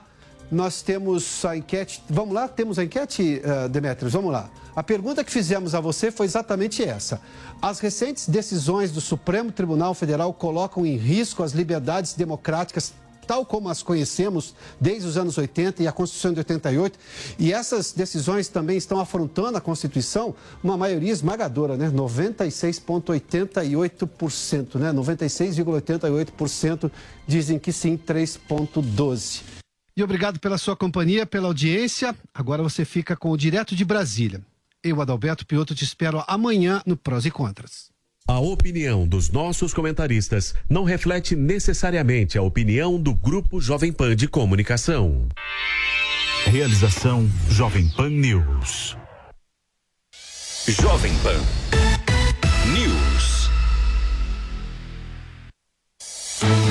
[0.51, 2.03] nós temos a enquete.
[2.10, 2.47] Vamos lá?
[2.47, 4.13] Temos a enquete, uh, Demetrios?
[4.13, 4.49] Vamos lá.
[4.75, 7.19] A pergunta que fizemos a você foi exatamente essa.
[7.62, 12.93] As recentes decisões do Supremo Tribunal Federal colocam em risco as liberdades democráticas
[13.27, 16.97] tal como as conhecemos desde os anos 80 e a Constituição de 88.
[17.38, 20.33] E essas decisões também estão afrontando a Constituição,
[20.63, 21.91] uma maioria esmagadora, né?
[21.91, 24.93] 96,88%, né?
[24.93, 26.89] 96,88%
[27.27, 29.57] dizem que sim, 3,12%.
[29.97, 32.15] E obrigado pela sua companhia, pela audiência.
[32.31, 34.41] Agora você fica com o Direto de Brasília.
[34.83, 37.89] Eu, Adalberto Piotto, te espero amanhã no Prós e Contras.
[38.27, 44.27] A opinião dos nossos comentaristas não reflete necessariamente a opinião do Grupo Jovem Pan de
[44.27, 45.27] Comunicação.
[46.45, 48.95] Realização Jovem Pan News.
[50.67, 51.41] Jovem Pan
[52.71, 52.96] News.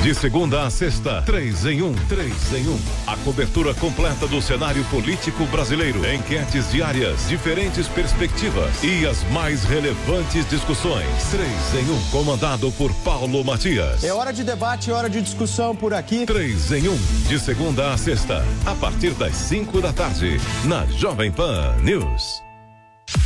[0.01, 2.79] De segunda a sexta, três em um, três em um.
[3.05, 5.99] A cobertura completa do cenário político brasileiro.
[6.09, 11.07] Enquetes diárias, diferentes perspectivas e as mais relevantes discussões.
[11.29, 14.03] Três em um, comandado por Paulo Matias.
[14.03, 16.25] É hora de debate, é hora de discussão por aqui.
[16.25, 21.31] Três em um, de segunda a sexta, a partir das cinco da tarde, na Jovem
[21.31, 22.46] Pan News.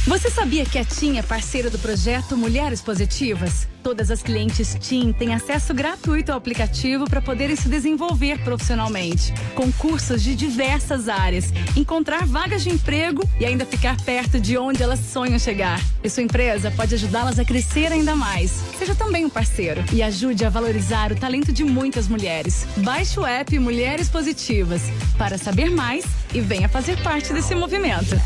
[0.08, 3.68] Você sabia que a TIM é parceira do projeto Mulheres Positivas?
[3.84, 9.72] Todas as clientes TIM têm acesso gratuito ao aplicativo para poderem se desenvolver profissionalmente, com
[9.72, 15.00] cursos de diversas áreas, encontrar vagas de emprego e ainda ficar perto de onde elas
[15.00, 15.80] sonham chegar.
[16.04, 18.50] E sua empresa pode ajudá-las a crescer ainda mais.
[18.80, 22.66] Seja também um parceiro e ajude a valorizar o talento de muitas mulheres.
[22.78, 24.82] Baixe o app Mulheres Positivas
[25.16, 28.20] para saber mais e venha fazer parte desse movimento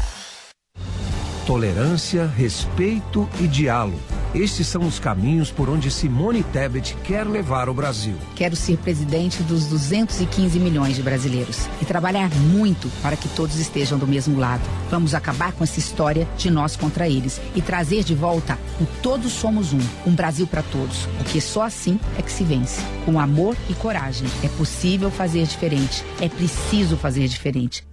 [1.45, 3.99] tolerância, respeito e diálogo.
[4.33, 8.15] Estes são os caminhos por onde Simone Tebet quer levar o Brasil.
[8.35, 13.97] Quero ser presidente dos 215 milhões de brasileiros e trabalhar muito para que todos estejam
[13.97, 14.63] do mesmo lado.
[14.89, 19.31] Vamos acabar com essa história de nós contra eles e trazer de volta o Todos
[19.31, 22.81] Somos Um, um Brasil para todos, porque só assim é que se vence.
[23.05, 27.85] Com amor e coragem, é possível fazer diferente, é preciso fazer diferente.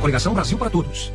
[0.00, 1.12] Coligação Brasil para Todos.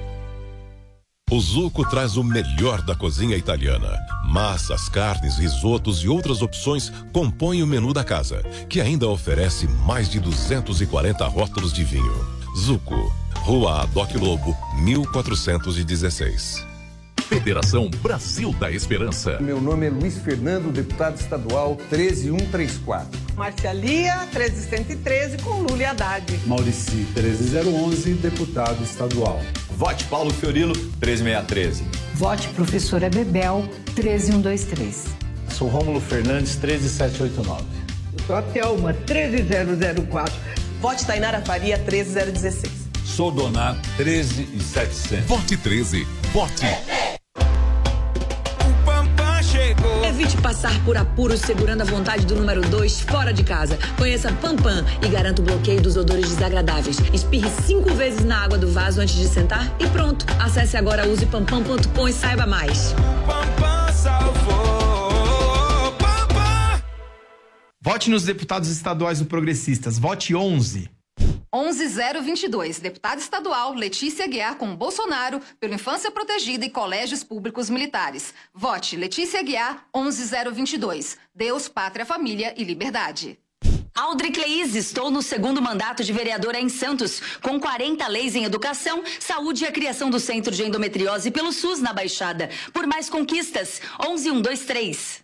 [1.31, 3.97] O Zuco traz o melhor da cozinha italiana.
[4.25, 10.07] Massas, carnes, risotos e outras opções compõem o menu da casa, que ainda oferece mais
[10.07, 12.13] de 240 rótulos de vinho.
[12.55, 16.74] Zuco, Rua Adoc Lobo, 1416.
[17.25, 19.39] Federação Brasil da Esperança.
[19.39, 23.19] Meu nome é Luiz Fernando, deputado estadual 13134.
[23.35, 26.39] Marcialia 13113 com Lula Haddad.
[26.45, 29.41] Maurici 13011, deputado estadual.
[29.71, 31.83] Vote Paulo Fiorilo 13613.
[32.13, 35.05] Vote professora Bebel 13123.
[35.49, 37.63] Sou Rômulo Fernandes 13789.
[38.13, 40.33] Eu sou a Thelma 13004.
[40.79, 42.71] Vote Tainara Faria 13016.
[43.03, 45.25] Sou Donato 13700.
[45.25, 46.07] Vote 13.
[46.31, 46.65] Vote.
[46.65, 47.04] Evite
[50.55, 53.77] passar por apuros segurando a vontade do número 2 fora de casa.
[53.97, 56.97] Conheça Pampam e garanta o bloqueio dos odores desagradáveis.
[57.13, 60.25] Espirre cinco vezes na água do vaso antes de sentar e pronto.
[60.39, 62.95] Acesse agora usepampam.com e saiba mais.
[63.27, 65.91] Pampam salvou.
[65.99, 66.81] Pampam.
[67.81, 69.99] Vote nos deputados estaduais do Progressistas.
[69.99, 70.94] Vote 11.
[71.55, 78.33] 11022, deputada estadual Letícia Guiar com Bolsonaro pelo Infância Protegida e Colégios Públicos Militares.
[78.53, 81.17] Vote Letícia Guiar 11022.
[81.33, 83.39] Deus, Pátria, Família e Liberdade.
[83.95, 89.01] Aldri Cleis, estou no segundo mandato de vereadora em Santos, com 40 leis em educação,
[89.17, 92.49] saúde e a criação do Centro de Endometriose pelo SUS na Baixada.
[92.73, 95.23] Por mais conquistas, 11123.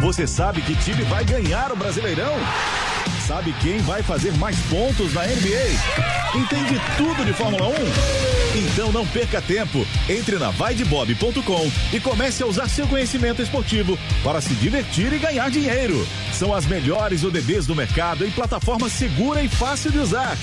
[0.00, 2.34] Você sabe que time vai ganhar o Brasileirão?
[3.32, 6.36] Sabe quem vai fazer mais pontos na NBA?
[6.38, 7.72] Entende tudo de Fórmula 1?
[8.58, 9.86] Então não perca tempo.
[10.06, 15.50] Entre na vaidebob.com e comece a usar seu conhecimento esportivo para se divertir e ganhar
[15.50, 16.06] dinheiro.
[16.34, 20.36] São as melhores ODBs do mercado em plataforma segura e fácil de usar.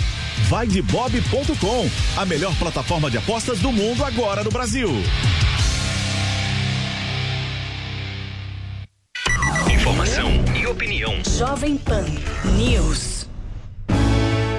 [0.47, 4.89] Vaidebob.com, a melhor plataforma de apostas do mundo agora no Brasil.
[9.71, 10.38] Informação
[10.69, 11.13] opinião.
[11.37, 12.05] Jovem Pan
[12.55, 13.27] News.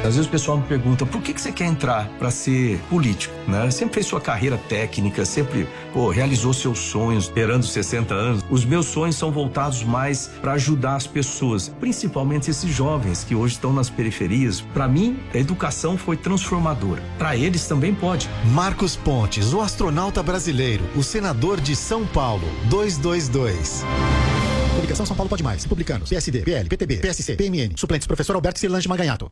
[0.01, 3.35] Às vezes o pessoal me pergunta por que, que você quer entrar para ser político,
[3.47, 3.71] né?
[3.71, 8.45] Sempre fez sua carreira técnica, sempre pô, realizou seus sonhos, esperando 60 anos.
[8.51, 13.55] Os meus sonhos são voltados mais para ajudar as pessoas, principalmente esses jovens que hoje
[13.55, 14.61] estão nas periferias.
[14.61, 17.03] Para mim, a educação foi transformadora.
[17.19, 18.29] Para eles também pode.
[18.47, 23.85] Marcos Pontes, o astronauta brasileiro, o senador de São Paulo, 222.
[24.75, 25.63] Publicação São Paulo Pode Mais.
[25.63, 27.75] Republicanos, PSD, PL, PTB, PSC, PMN.
[27.77, 29.31] Suplentes, professor Alberto Cirlange Maganhato.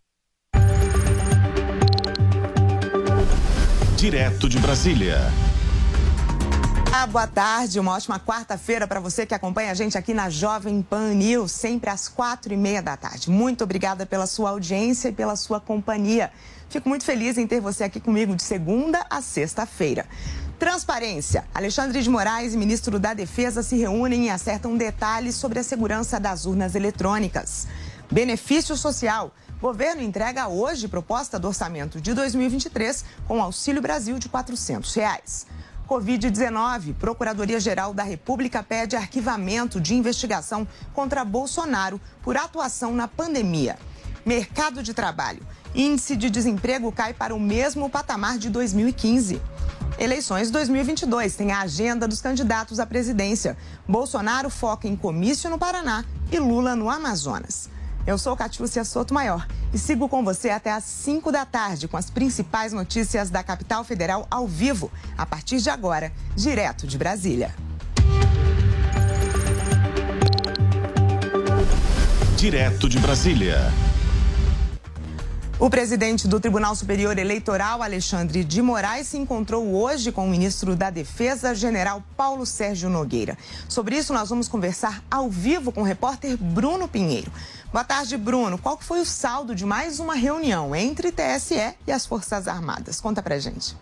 [3.97, 5.19] Direto de Brasília.
[6.93, 10.83] Ah, boa tarde, uma ótima quarta-feira para você que acompanha a gente aqui na Jovem
[10.83, 13.31] Pan News, sempre às quatro e meia da tarde.
[13.31, 16.31] Muito obrigada pela sua audiência e pela sua companhia.
[16.69, 20.07] Fico muito feliz em ter você aqui comigo de segunda a sexta-feira.
[20.59, 21.45] Transparência.
[21.55, 26.47] Alexandre de Moraes ministro da Defesa se reúnem e acertam detalhes sobre a segurança das
[26.47, 27.69] urnas eletrônicas.
[28.11, 29.33] Benefício social.
[29.61, 35.47] Governo entrega hoje proposta do orçamento de 2023 com Auxílio Brasil de 400 reais.
[35.89, 43.79] Covid-19, Procuradoria-Geral da República pede arquivamento de investigação contra Bolsonaro por atuação na pandemia.
[44.27, 45.47] Mercado de trabalho.
[45.75, 49.41] Índice de desemprego cai para o mesmo patamar de 2015.
[49.99, 53.57] Eleições 2022 tem a agenda dos candidatos à presidência.
[53.87, 57.69] Bolsonaro foca em comício no Paraná e Lula no Amazonas.
[58.07, 61.97] Eu sou Catiúcia Soto Maior e sigo com você até às 5 da tarde com
[61.97, 67.55] as principais notícias da capital federal ao vivo, a partir de agora, direto de Brasília.
[72.37, 73.71] Direto de Brasília.
[75.61, 80.77] O presidente do Tribunal Superior Eleitoral, Alexandre de Moraes, se encontrou hoje com o ministro
[80.77, 83.37] da Defesa, general Paulo Sérgio Nogueira.
[83.69, 87.33] Sobre isso, nós vamos conversar ao vivo com o repórter Bruno Pinheiro.
[87.73, 88.57] Boa tarde, Bruno.
[88.57, 93.01] Qual foi o saldo de mais uma reunião entre TSE e as Forças Armadas?
[93.01, 93.77] Conta pra gente.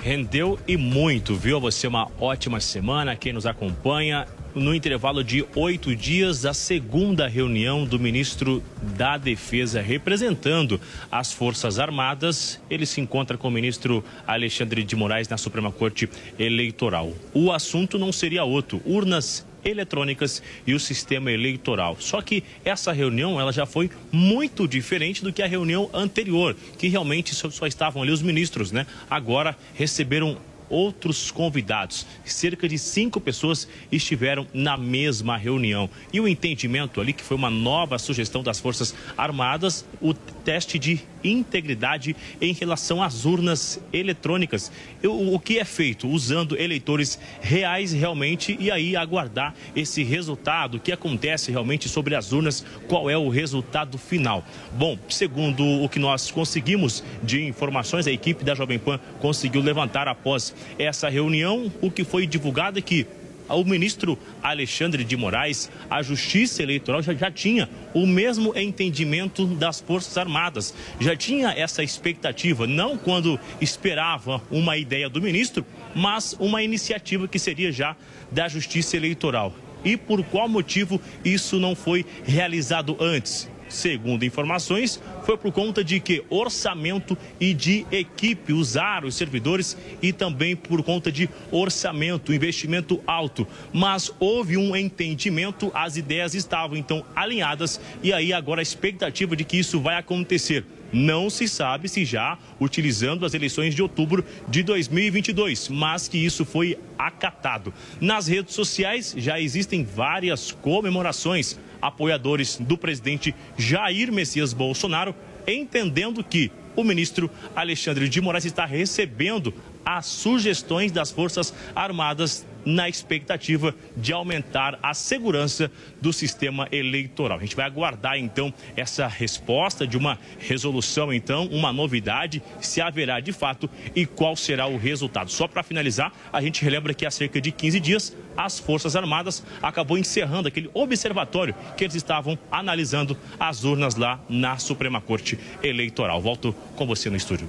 [0.00, 1.60] Rendeu e muito, viu?
[1.60, 3.14] Você uma ótima semana.
[3.14, 8.62] Quem nos acompanha no intervalo de oito dias, a segunda reunião do ministro
[8.96, 12.60] da Defesa representando as Forças Armadas.
[12.70, 17.12] Ele se encontra com o ministro Alexandre de Moraes na Suprema Corte Eleitoral.
[17.32, 21.96] O assunto não seria outro: urnas eletrônicas e o sistema eleitoral.
[21.98, 26.88] Só que essa reunião ela já foi muito diferente do que a reunião anterior, que
[26.88, 28.86] realmente só, estavam ali os ministros, né?
[29.08, 30.36] Agora receberam
[30.68, 32.06] outros convidados.
[32.24, 35.88] Cerca de cinco pessoas estiveram na mesma reunião.
[36.12, 41.00] E o entendimento ali, que foi uma nova sugestão das Forças Armadas, o teste de
[41.24, 44.70] integridade em relação às urnas eletrônicas.
[45.02, 46.06] O, que é feito?
[46.08, 52.32] Usando eleitores reais realmente e aí aguardar esse resultado, o que acontece realmente sobre as
[52.32, 54.44] urnas, qual é o resultado final.
[54.72, 60.08] Bom, segundo o que nós conseguimos de informações, a equipe da Jovem Pan conseguiu levantar
[60.08, 63.06] após essa reunião, o que foi divulgado é que
[63.48, 69.80] o ministro Alexandre de Moraes, a Justiça Eleitoral já, já, tinha o mesmo entendimento das
[69.80, 76.62] Forças Armadas, já tinha essa expectativa, não quando esperava uma ideia do ministro, mas uma
[76.62, 77.96] iniciativa que seria já
[78.30, 79.54] da Justiça Eleitoral.
[79.84, 83.50] E por qual motivo isso não foi realizado antes?
[83.74, 90.12] Segundo informações, foi por conta de que orçamento e de equipe usaram os servidores e
[90.12, 93.44] também por conta de orçamento, investimento alto.
[93.72, 99.42] Mas houve um entendimento, as ideias estavam então alinhadas e aí agora a expectativa de
[99.42, 100.64] que isso vai acontecer.
[100.92, 106.44] Não se sabe se já utilizando as eleições de outubro de 2022, mas que isso
[106.44, 107.74] foi acatado.
[108.00, 115.14] Nas redes sociais já existem várias comemorações apoiadores do presidente Jair Messias Bolsonaro,
[115.46, 119.52] entendendo que o ministro Alexandre de Moraes está recebendo
[119.84, 127.38] as sugestões das Forças Armadas na expectativa de aumentar a segurança do sistema eleitoral.
[127.38, 133.20] A gente vai aguardar então essa resposta de uma resolução, então, uma novidade, se haverá
[133.20, 135.30] de fato e qual será o resultado.
[135.30, 139.44] Só para finalizar, a gente relembra que há cerca de 15 dias as Forças Armadas
[139.62, 146.20] acabou encerrando aquele observatório que eles estavam analisando as urnas lá na Suprema Corte Eleitoral.
[146.20, 147.48] Volto com você no estúdio.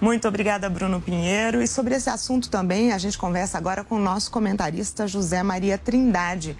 [0.00, 1.62] Muito obrigada, Bruno Pinheiro.
[1.62, 5.76] E sobre esse assunto também, a gente conversa agora com o nosso comentarista José Maria
[5.76, 6.56] Trindade.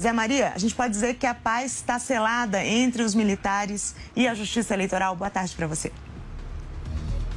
[0.00, 4.26] Zé Maria, a gente pode dizer que a paz está selada entre os militares e
[4.26, 5.14] a Justiça Eleitoral.
[5.14, 5.92] Boa tarde para você.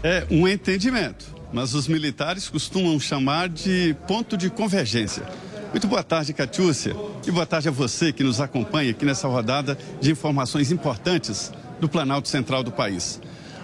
[0.01, 5.23] É um entendimento, mas os militares costumam chamar de ponto de convergência.
[5.71, 6.95] Muito boa tarde, Catiúcia,
[7.27, 11.87] e boa tarde a você que nos acompanha aqui nessa rodada de informações importantes do
[11.87, 13.19] Planalto Central do país.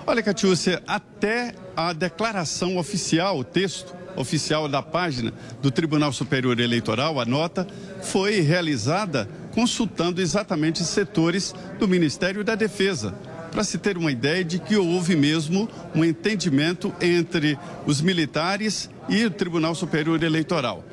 [0.09, 5.31] Olha, Catiúcia, até a declaração oficial, o texto oficial da página
[5.61, 7.67] do Tribunal Superior Eleitoral, a nota,
[8.01, 13.13] foi realizada consultando exatamente setores do Ministério da Defesa,
[13.51, 17.55] para se ter uma ideia de que houve mesmo um entendimento entre
[17.85, 20.83] os militares e o Tribunal Superior Eleitoral.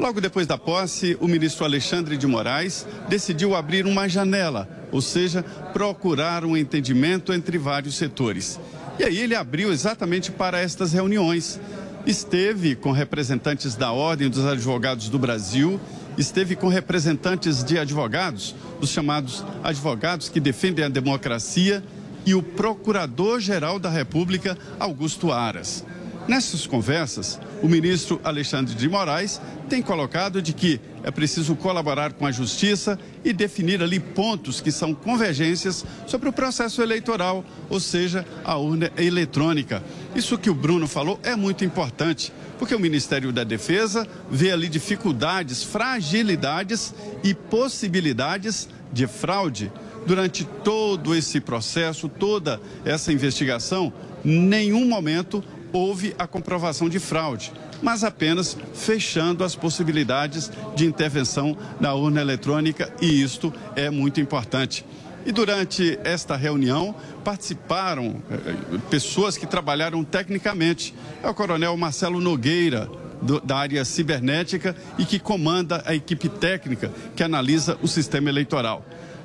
[0.00, 5.42] Logo depois da posse, o ministro Alexandre de Moraes decidiu abrir uma janela, ou seja,
[5.72, 8.60] procurar um entendimento entre vários setores.
[8.96, 11.60] E aí ele abriu exatamente para estas reuniões.
[12.06, 15.80] Esteve com representantes da Ordem dos Advogados do Brasil,
[16.16, 21.82] esteve com representantes de advogados, os chamados advogados que defendem a democracia,
[22.24, 25.84] e o Procurador-Geral da República, Augusto Aras.
[26.26, 32.24] Nessas conversas, o ministro Alexandre de Moraes tem colocado de que é preciso colaborar com
[32.24, 38.24] a justiça e definir ali pontos que são convergências sobre o processo eleitoral, ou seja,
[38.42, 39.82] a urna eletrônica.
[40.14, 44.70] Isso que o Bruno falou é muito importante, porque o Ministério da Defesa vê ali
[44.70, 49.70] dificuldades, fragilidades e possibilidades de fraude.
[50.06, 53.92] Durante todo esse processo, toda essa investigação,
[54.24, 55.44] nenhum momento
[55.74, 57.52] houve a comprovação de fraude,
[57.82, 64.86] mas apenas fechando as possibilidades de intervenção na urna eletrônica e isto é muito importante.
[65.26, 66.94] E durante esta reunião
[67.24, 70.94] participaram eh, pessoas que trabalharam tecnicamente.
[71.22, 72.88] É o coronel Marcelo Nogueira,
[73.20, 78.84] do, da área cibernética e que comanda a equipe técnica que analisa o sistema eleitoral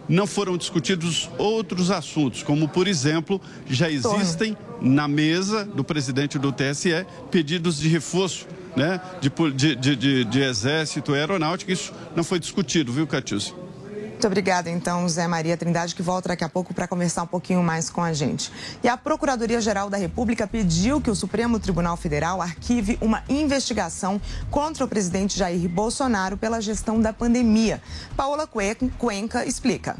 [0.09, 3.39] não foram discutidos outros assuntos, como, por exemplo,
[3.69, 10.25] já existem na mesa do presidente do TSE pedidos de reforço né, de, de, de,
[10.25, 11.71] de exército aeronáutica.
[11.71, 13.55] Isso não foi discutido, viu, Catiúcio?
[14.19, 17.63] Muito obrigada, então, Zé Maria Trindade, que volta daqui a pouco para conversar um pouquinho
[17.63, 18.51] mais com a gente.
[18.83, 24.19] E a Procuradoria-Geral da República pediu que o Supremo Tribunal Federal arquive uma investigação
[24.51, 27.81] contra o presidente Jair Bolsonaro pela gestão da pandemia.
[28.17, 29.95] Paola Cuenca explica.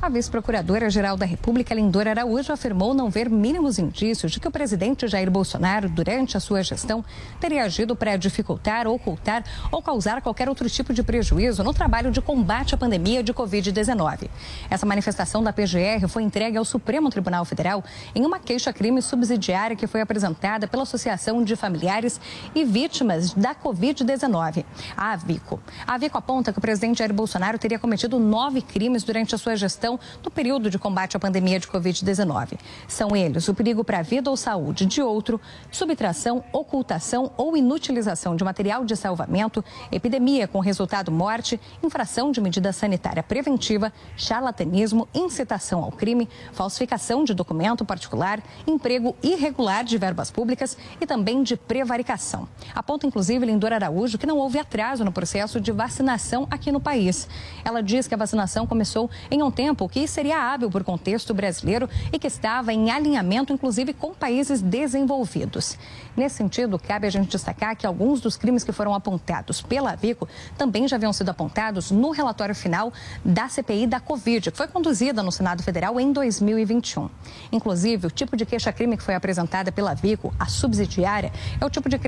[0.00, 5.08] A vice-procuradora-geral da República, Lindora Araújo, afirmou não ver mínimos indícios de que o presidente
[5.08, 7.04] Jair Bolsonaro, durante a sua gestão,
[7.40, 9.42] teria agido para dificultar, ocultar
[9.72, 14.30] ou causar qualquer outro tipo de prejuízo no trabalho de combate à pandemia de Covid-19.
[14.70, 17.82] Essa manifestação da PGR foi entregue ao Supremo Tribunal Federal
[18.14, 22.20] em uma queixa-crime subsidiária que foi apresentada pela Associação de Familiares
[22.54, 24.64] e Vítimas da Covid-19,
[24.96, 25.60] a Avico.
[25.84, 29.56] A Avico aponta que o presidente Jair Bolsonaro teria cometido nove crimes durante a sua
[29.56, 29.87] gestão
[30.24, 32.58] no período de combate à pandemia de Covid-19.
[32.88, 38.34] São eles o perigo para a vida ou saúde de outro, subtração, ocultação ou inutilização
[38.34, 45.84] de material de salvamento, epidemia com resultado morte, infração de medida sanitária preventiva, charlatanismo, incitação
[45.84, 52.48] ao crime, falsificação de documento particular, emprego irregular de verbas públicas e também de prevaricação.
[52.74, 57.28] Aponta, inclusive, Lindor Araújo que não houve atraso no processo de vacinação aqui no país.
[57.64, 61.32] Ela diz que a vacinação começou em um tempo tempo que seria hábil por contexto
[61.32, 65.78] brasileiro e que estava em alinhamento, inclusive, com países desenvolvidos.
[66.16, 70.28] Nesse sentido, cabe a gente destacar que alguns dos crimes que foram apontados pela Vico
[70.56, 72.92] também já haviam sido apontados no relatório final
[73.24, 77.08] da CPI da Covid, que foi conduzida no Senado Federal em 2021.
[77.52, 81.88] Inclusive, o tipo de queixa-crime que foi apresentada pela Vico, a subsidiária, é o tipo
[81.88, 81.98] de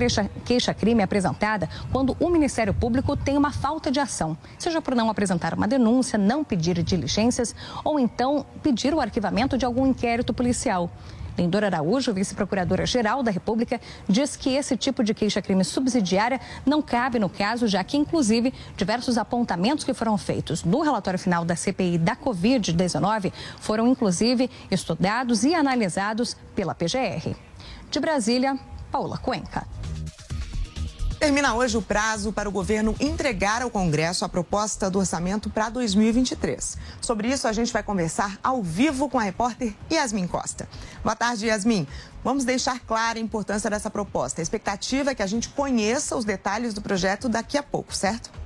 [0.45, 5.55] queixa-crime apresentada quando o Ministério Público tem uma falta de ação, seja por não apresentar
[5.55, 7.55] uma denúncia, não pedir diligências
[7.85, 10.91] ou então pedir o arquivamento de algum inquérito policial.
[11.39, 17.29] Lindor Araújo, vice-procuradora-geral da República, diz que esse tipo de queixa-crime subsidiária não cabe no
[17.29, 22.15] caso, já que, inclusive, diversos apontamentos que foram feitos no relatório final da CPI da
[22.15, 27.35] Covid-19 foram, inclusive, estudados e analisados pela PGR.
[27.91, 28.59] De Brasília,
[28.91, 29.80] Paula Cuenca.
[31.21, 35.69] Termina hoje o prazo para o governo entregar ao Congresso a proposta do orçamento para
[35.69, 36.79] 2023.
[36.99, 40.67] Sobre isso, a gente vai conversar ao vivo com a repórter Yasmin Costa.
[41.05, 41.87] Boa tarde, Yasmin.
[42.25, 44.41] Vamos deixar clara a importância dessa proposta.
[44.41, 48.40] A expectativa é que a gente conheça os detalhes do projeto daqui a pouco, certo?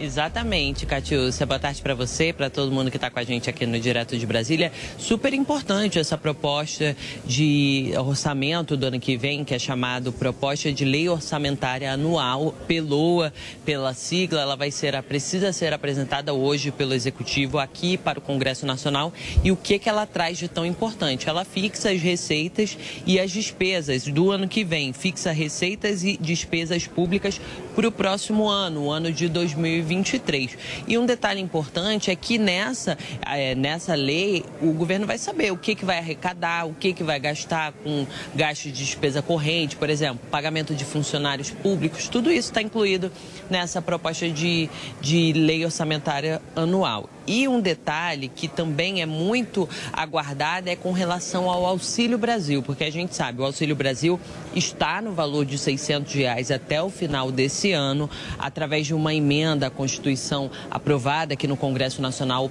[0.00, 1.44] Exatamente, Catiúcia.
[1.44, 4.16] Boa tarde para você, para todo mundo que está com a gente aqui no Direto
[4.16, 4.70] de Brasília.
[4.96, 6.96] Super importante essa proposta
[7.26, 13.32] de orçamento do ano que vem, que é chamado Proposta de Lei Orçamentária Anual, PELOA,
[13.64, 14.40] pela sigla.
[14.40, 19.12] Ela vai ser, precisa ser apresentada hoje pelo Executivo aqui para o Congresso Nacional.
[19.42, 21.28] E o que, que ela traz de tão importante?
[21.28, 26.86] Ela fixa as receitas e as despesas do ano que vem, fixa receitas e despesas
[26.86, 27.40] públicas
[27.78, 29.78] para o próximo ano, o ano de 2020.
[29.78, 30.58] 2023.
[30.86, 35.56] E um detalhe importante é que nessa, é, nessa lei o governo vai saber o
[35.56, 39.90] que, que vai arrecadar, o que, que vai gastar com gasto de despesa corrente, por
[39.90, 43.10] exemplo, pagamento de funcionários públicos, tudo isso está incluído
[43.50, 44.68] nessa proposta de,
[45.00, 47.08] de lei orçamentária anual.
[47.28, 52.84] E um detalhe que também é muito aguardado é com relação ao Auxílio Brasil, porque
[52.84, 54.18] a gente sabe, o Auxílio Brasil
[54.54, 58.08] está no valor de 600 reais até o final desse ano,
[58.38, 62.50] através de uma emenda à Constituição aprovada aqui no Congresso Nacional,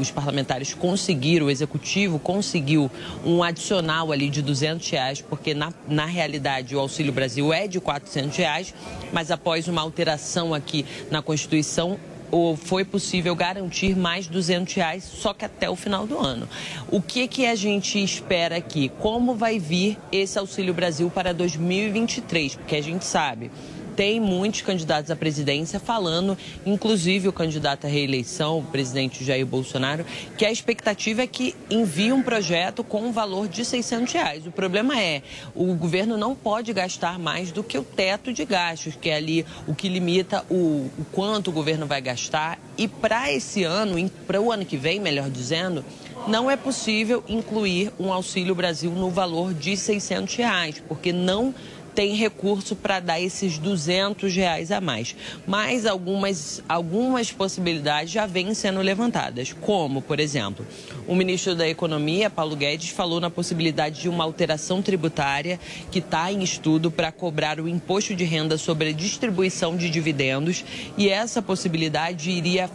[0.00, 2.90] os parlamentares conseguiram, o Executivo conseguiu
[3.22, 7.78] um adicional ali de 200 reais, porque na, na realidade o Auxílio Brasil é de
[7.78, 8.74] 400 reais,
[9.12, 11.98] mas após uma alteração aqui na Constituição,
[12.30, 16.48] ou foi possível garantir mais 200 reais, só que até o final do ano.
[16.90, 18.90] O que, que a gente espera aqui?
[18.98, 22.56] Como vai vir esse Auxílio Brasil para 2023?
[22.56, 23.50] Porque a gente sabe
[23.96, 30.04] tem muitos candidatos à presidência falando, inclusive o candidato à reeleição, o presidente Jair Bolsonaro,
[30.38, 34.46] que a expectativa é que envie um projeto com um valor de 600 reais.
[34.46, 35.22] O problema é,
[35.54, 39.44] o governo não pode gastar mais do que o teto de gastos, que é ali
[39.66, 42.58] o que limita o, o quanto o governo vai gastar.
[42.78, 45.84] E para esse ano, para o ano que vem, melhor dizendo,
[46.26, 51.54] não é possível incluir um Auxílio Brasil no valor de 600 reais, porque não
[51.94, 55.14] tem recurso para dar esses 200 reais a mais.
[55.46, 60.66] Mas algumas, algumas possibilidades já vêm sendo levantadas, como, por exemplo,
[61.06, 65.58] o ministro da Economia, Paulo Guedes, falou na possibilidade de uma alteração tributária
[65.90, 70.64] que está em estudo para cobrar o imposto de renda sobre a distribuição de dividendos
[70.96, 72.70] e essa possibilidade iria,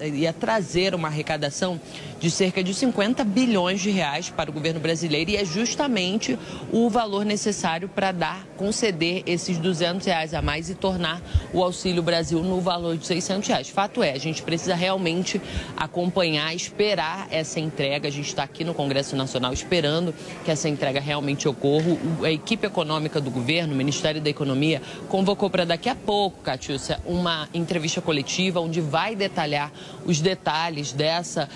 [0.00, 1.80] iria trazer uma arrecadação
[2.18, 6.38] de cerca de 50 bilhões de reais para o governo brasileiro e é justamente
[6.72, 11.20] o valor necessário para dar, conceder esses 200 reais a mais e tornar
[11.52, 13.68] o Auxílio Brasil no valor de 600 reais.
[13.68, 15.40] Fato é, a gente precisa realmente
[15.76, 18.08] acompanhar, esperar essa entrega.
[18.08, 20.14] A gente está aqui no Congresso Nacional esperando
[20.44, 21.96] que essa entrega realmente ocorra.
[22.22, 27.00] A equipe econômica do governo, o Ministério da Economia, convocou para daqui a pouco, Catiúcia,
[27.04, 29.70] uma entrevista coletiva onde vai detalhar
[30.04, 31.48] os detalhes dessa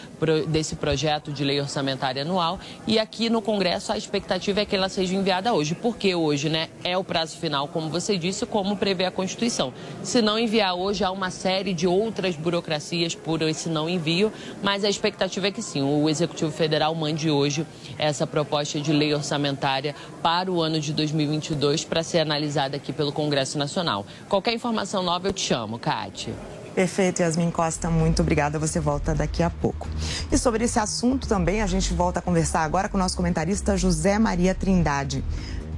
[0.49, 2.59] desse projeto de lei orçamentária anual.
[2.87, 5.75] E aqui no Congresso a expectativa é que ela seja enviada hoje.
[5.75, 9.73] Porque hoje, né, é o prazo final, como você disse, como prevê a Constituição.
[10.03, 14.85] Se não enviar hoje, há uma série de outras burocracias por esse não envio, mas
[14.85, 17.67] a expectativa é que sim, o Executivo Federal mande hoje
[17.99, 23.13] essa proposta de lei orçamentária para o ano de 2022 para ser analisada aqui pelo
[23.13, 24.07] Congresso Nacional.
[24.29, 26.60] Qualquer informação nova eu te chamo, Kátia.
[26.75, 28.59] Perfeito, Yasmin Costa, muito obrigada.
[28.59, 29.89] Você volta daqui a pouco.
[30.31, 33.77] E sobre esse assunto também, a gente volta a conversar agora com o nosso comentarista
[33.77, 35.25] José Maria Trindade.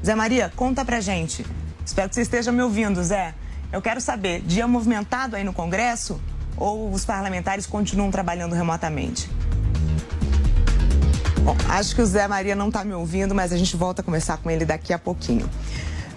[0.05, 1.47] Zé Maria, conta pra gente.
[1.85, 3.35] Espero que você esteja me ouvindo, Zé.
[3.73, 6.21] Eu quero saber, dia movimentado aí no Congresso
[6.57, 9.31] ou os parlamentares continuam trabalhando remotamente?
[11.43, 14.05] Bom, acho que o Zé Maria não está me ouvindo, mas a gente volta a
[14.05, 15.49] conversar com ele daqui a pouquinho.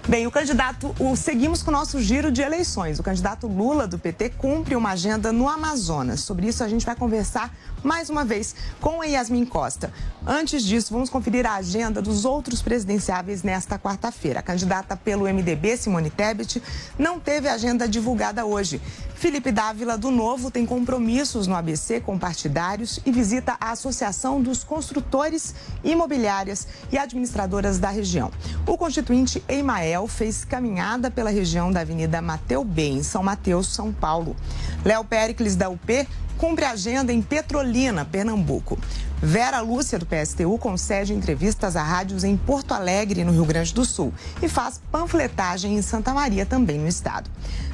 [0.08, 3.00] Bem, o candidato, o, seguimos com o nosso giro de eleições.
[3.00, 6.20] O candidato Lula do PT cumpre uma agenda no Amazonas.
[6.20, 7.52] Sobre isso a gente vai conversar
[7.84, 9.92] mais uma vez com a Yasmin Costa.
[10.24, 14.42] Antes disso, vamos conferir a agenda dos outros presidenciáveis nesta quarta-feira.
[14.42, 16.62] A candidata pelo MDB, Simone Tebet,
[17.00, 18.80] não teve agenda divulgada hoje.
[19.16, 24.64] Felipe Dávila, do Novo, tem compromissos no ABC com partidários e visita a Associação dos
[24.64, 28.30] Construtores Imobiliárias e Administradoras da região.
[28.68, 33.92] O constituinte Emael fez caminhada pela região da Avenida Mateu B, em São Mateus, São
[33.92, 34.36] Paulo.
[34.84, 36.08] Léo Pericles, da UP,
[36.38, 38.78] cumpre agenda em Petrolina, Pernambuco.
[39.22, 43.86] Vera Lúcia, do PSTU, concede entrevistas a rádios em Porto Alegre, no Rio Grande do
[43.86, 47.30] Sul, e faz panfletagem em Santa Maria, também no estado.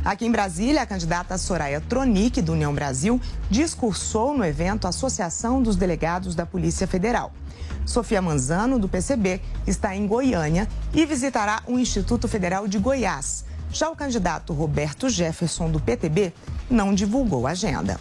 [0.06, 5.76] Aqui em Brasília, a candidata Soraya Tronic, do União Brasil, discursou no evento Associação dos
[5.76, 7.34] Delegados da Polícia Federal.
[7.86, 13.44] Sofia Manzano, do PCB, está em Goiânia e visitará o Instituto Federal de Goiás.
[13.72, 16.34] Já o candidato Roberto Jefferson, do PTB,
[16.70, 18.00] não divulgou a agenda.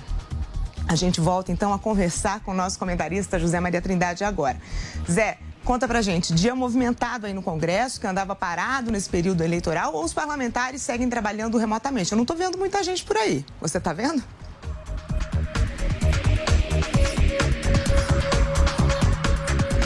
[0.90, 4.60] A gente volta então a conversar com o nosso comentarista José Maria Trindade agora.
[5.08, 9.94] Zé, conta pra gente, dia movimentado aí no Congresso, que andava parado nesse período eleitoral,
[9.94, 12.10] ou os parlamentares seguem trabalhando remotamente?
[12.10, 13.46] Eu não tô vendo muita gente por aí.
[13.60, 14.20] Você tá vendo?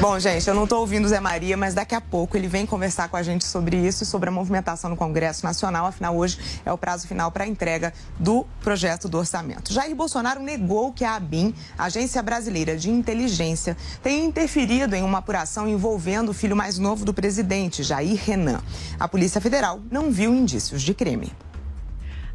[0.07, 2.67] Bom, gente, eu não estou ouvindo o Zé Maria, mas daqui a pouco ele vem
[2.67, 5.87] conversar com a gente sobre isso e sobre a movimentação no Congresso Nacional.
[5.87, 9.73] Afinal, hoje é o prazo final para a entrega do projeto do orçamento.
[9.73, 15.67] Jair Bolsonaro negou que a ABIN, Agência Brasileira de Inteligência, tenha interferido em uma apuração
[15.67, 18.61] envolvendo o filho mais novo do presidente, Jair Renan.
[19.01, 21.33] A Polícia Federal não viu indícios de crime.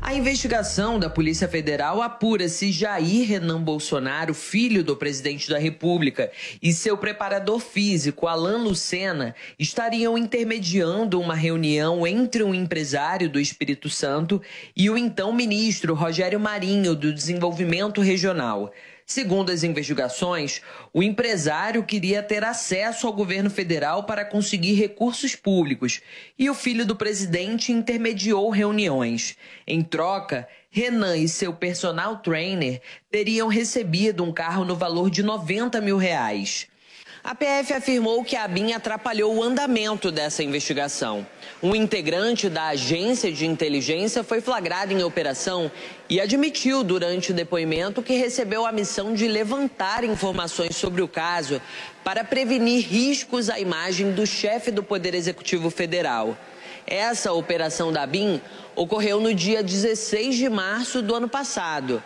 [0.02, 6.32] A investigação da Polícia Federal apura se Jair Renan Bolsonaro, filho do presidente da República,
[6.64, 13.90] e seu preparador físico, Alan Lucena, estariam intermediando uma reunião entre um empresário do Espírito
[13.90, 14.42] Santo
[14.76, 18.72] e o então ministro Rogério Marinho, do Desenvolvimento Regional.
[19.12, 20.62] Segundo as investigações,
[20.94, 26.00] o empresário queria ter acesso ao governo federal para conseguir recursos públicos
[26.38, 29.36] e o filho do presidente intermediou reuniões.
[29.66, 35.82] Em troca, Renan e seu personal trainer teriam recebido um carro no valor de 90
[35.82, 36.68] mil reais.
[37.24, 41.26] A PF afirmou que a ABIN atrapalhou o andamento dessa investigação.
[41.62, 45.70] Um integrante da agência de inteligência foi flagrado em operação
[46.10, 51.62] e admitiu durante o depoimento que recebeu a missão de levantar informações sobre o caso
[52.02, 56.38] para prevenir riscos à imagem do chefe do Poder Executivo Federal.
[56.88, 58.40] Essa operação da ABIN
[58.74, 62.02] ocorreu no dia 16 de março do ano passado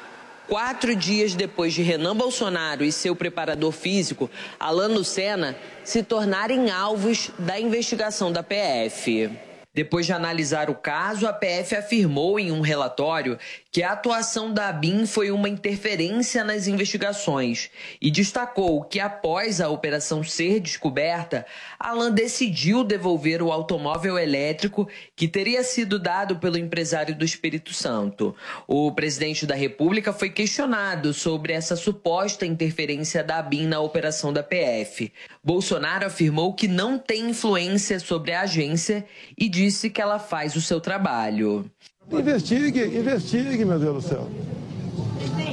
[0.48, 4.30] quatro dias depois de Renan Bolsonaro e seu preparador físico,
[4.60, 9.30] Alan Lucena, se tornarem alvos da investigação da PF.
[9.74, 13.40] Depois de analisar o caso, a PF afirmou em um relatório
[13.74, 19.68] que a atuação da ABIN foi uma interferência nas investigações e destacou que, após a
[19.68, 21.44] operação ser descoberta,
[21.80, 28.36] Alan decidiu devolver o automóvel elétrico que teria sido dado pelo empresário do Espírito Santo.
[28.68, 34.44] O presidente da República foi questionado sobre essa suposta interferência da ABIN na operação da
[34.44, 35.12] PF.
[35.44, 39.04] Bolsonaro afirmou que não tem influência sobre a agência
[39.36, 41.68] e disse que ela faz o seu trabalho.
[42.12, 44.30] Investigue, investigue, meu Deus do céu.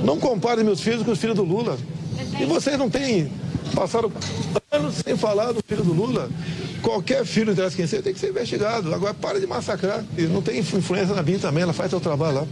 [0.05, 1.79] Não compare meus filhos com os filhos do Lula.
[2.39, 3.31] E vocês não têm
[3.75, 4.11] passaram
[4.71, 6.29] anos sem falar do filho do Lula.
[6.83, 8.95] Qualquer filho interessa quem seja tem que ser investigado.
[8.95, 10.05] Agora para de massacrar.
[10.17, 12.47] E não tem influência na BIM também, ela faz seu trabalho lá.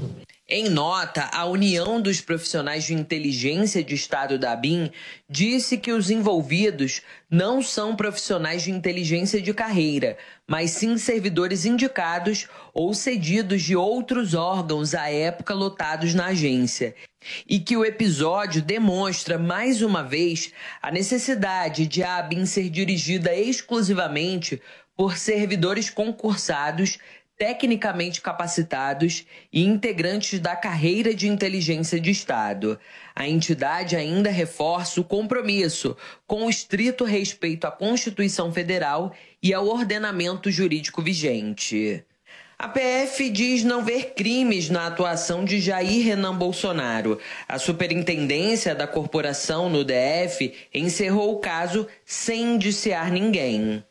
[0.50, 4.90] Em nota, a União dos Profissionais de Inteligência de Estado da ABIN
[5.28, 12.48] disse que os envolvidos não são profissionais de inteligência de carreira, mas sim servidores indicados
[12.72, 16.94] ou cedidos de outros órgãos à época lotados na agência.
[17.46, 23.36] E que o episódio demonstra mais uma vez a necessidade de a ABIN ser dirigida
[23.36, 24.62] exclusivamente
[24.96, 26.98] por servidores concursados
[27.38, 32.78] tecnicamente capacitados e integrantes da carreira de inteligência de Estado.
[33.14, 39.68] A entidade ainda reforça o compromisso com o estrito respeito à Constituição Federal e ao
[39.68, 42.04] ordenamento jurídico vigente.
[42.58, 47.20] A PF diz não ver crimes na atuação de Jair Renan Bolsonaro.
[47.46, 53.84] A superintendência da corporação no DF encerrou o caso sem indiciar ninguém.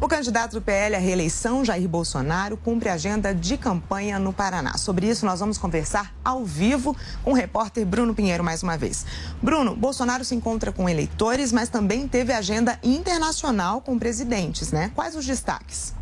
[0.00, 4.78] O candidato do PL à reeleição, Jair Bolsonaro, cumpre agenda de campanha no Paraná.
[4.78, 9.04] Sobre isso, nós vamos conversar ao vivo com o repórter Bruno Pinheiro mais uma vez.
[9.42, 14.90] Bruno, Bolsonaro se encontra com eleitores, mas também teve agenda internacional com presidentes, né?
[14.94, 15.94] Quais os destaques?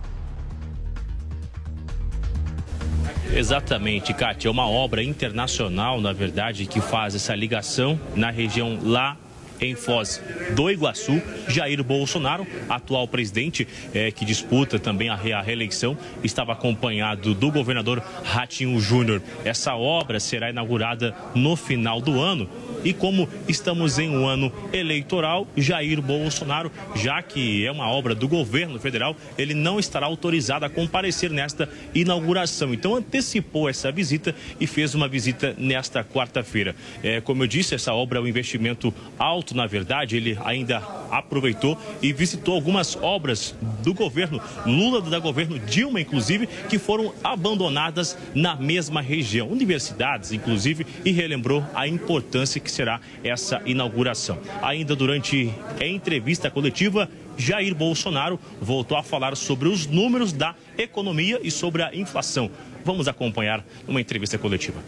[3.32, 4.46] Exatamente, Kátia.
[4.48, 9.16] É uma obra internacional, na verdade, que faz essa ligação na região lá
[9.60, 10.22] em Foz
[10.54, 11.20] do Iguaçu.
[11.48, 18.02] Jair Bolsonaro, atual presidente, é, que disputa também a, a reeleição, estava acompanhado do governador
[18.24, 19.22] Ratinho Júnior.
[19.44, 22.48] Essa obra será inaugurada no final do ano
[22.84, 28.28] E como estamos em um ano eleitoral, Jair Bolsonaro, já que é uma obra do
[28.28, 32.72] governo federal, ele não estará autorizado a comparecer nesta inauguração.
[32.72, 36.74] Então antecipou essa visita e fez uma visita nesta quarta-feira.
[37.02, 40.78] É, como eu disse, essa obra é um investimento alto, na verdade, ele ainda
[41.10, 48.16] aproveitou e visitou algumas obras do governo Lula, da governo Dilma, inclusive, que foram abandonadas
[48.34, 49.48] na mesma região.
[49.48, 54.38] Universidades, inclusive, e relembrou a importância que será essa inauguração.
[54.62, 61.38] Ainda durante a entrevista coletiva, Jair Bolsonaro voltou a falar sobre os números da economia
[61.42, 62.50] e sobre a inflação.
[62.84, 64.82] Vamos acompanhar uma entrevista coletiva.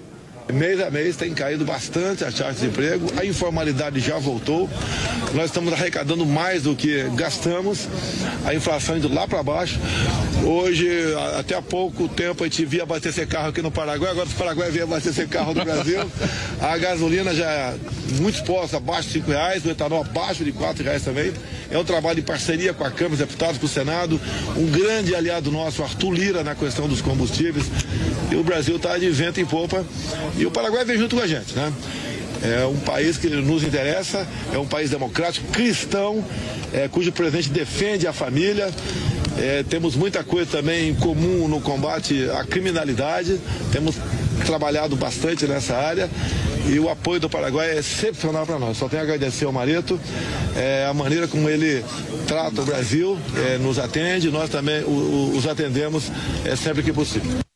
[0.53, 4.69] Mês a mês tem caído bastante a taxa de emprego, a informalidade já voltou,
[5.33, 7.89] nós estamos arrecadando mais do que gastamos,
[8.45, 9.79] a inflação indo lá para baixo.
[10.45, 10.89] Hoje,
[11.39, 14.71] até há pouco tempo, a gente via abastecer carro aqui no Paraguai, agora o Paraguai
[14.71, 16.01] vem abastecer carro no Brasil.
[16.61, 17.75] A gasolina já é
[18.19, 21.33] muito posta, abaixo de 5 reais, o etanol abaixo de 4 reais também.
[21.71, 24.21] É um trabalho de parceria com a Câmara dos Deputados, com o Senado,
[24.57, 27.67] um grande aliado nosso, Arthur Lira, na questão dos combustíveis.
[28.31, 29.85] E o Brasil está de vento em popa.
[30.37, 31.73] E o Paraguai vem junto com a gente, né?
[32.43, 36.25] É um país que nos interessa, é um país democrático, cristão,
[36.73, 38.71] é, cujo presidente defende a família.
[39.39, 43.39] É, temos muita coisa também em comum no combate à criminalidade.
[43.73, 43.97] Temos
[44.45, 46.09] trabalhado bastante nessa área
[46.67, 48.77] e o apoio do Paraguai é excepcional para nós.
[48.77, 49.99] Só tenho a agradecer ao Mareto,
[50.57, 51.85] é, a maneira como ele
[52.27, 56.11] trata o Brasil, é, nos atende, nós também o, o, os atendemos
[56.45, 57.50] é, sempre que possível.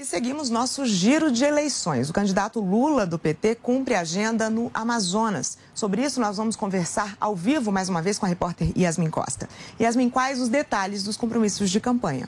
[0.00, 2.08] E seguimos nosso giro de eleições.
[2.08, 5.58] O candidato Lula do PT cumpre agenda no Amazonas.
[5.74, 9.46] Sobre isso, nós vamos conversar ao vivo mais uma vez com a repórter Yasmin Costa.
[9.78, 12.26] Yasmin, quais os detalhes dos compromissos de campanha?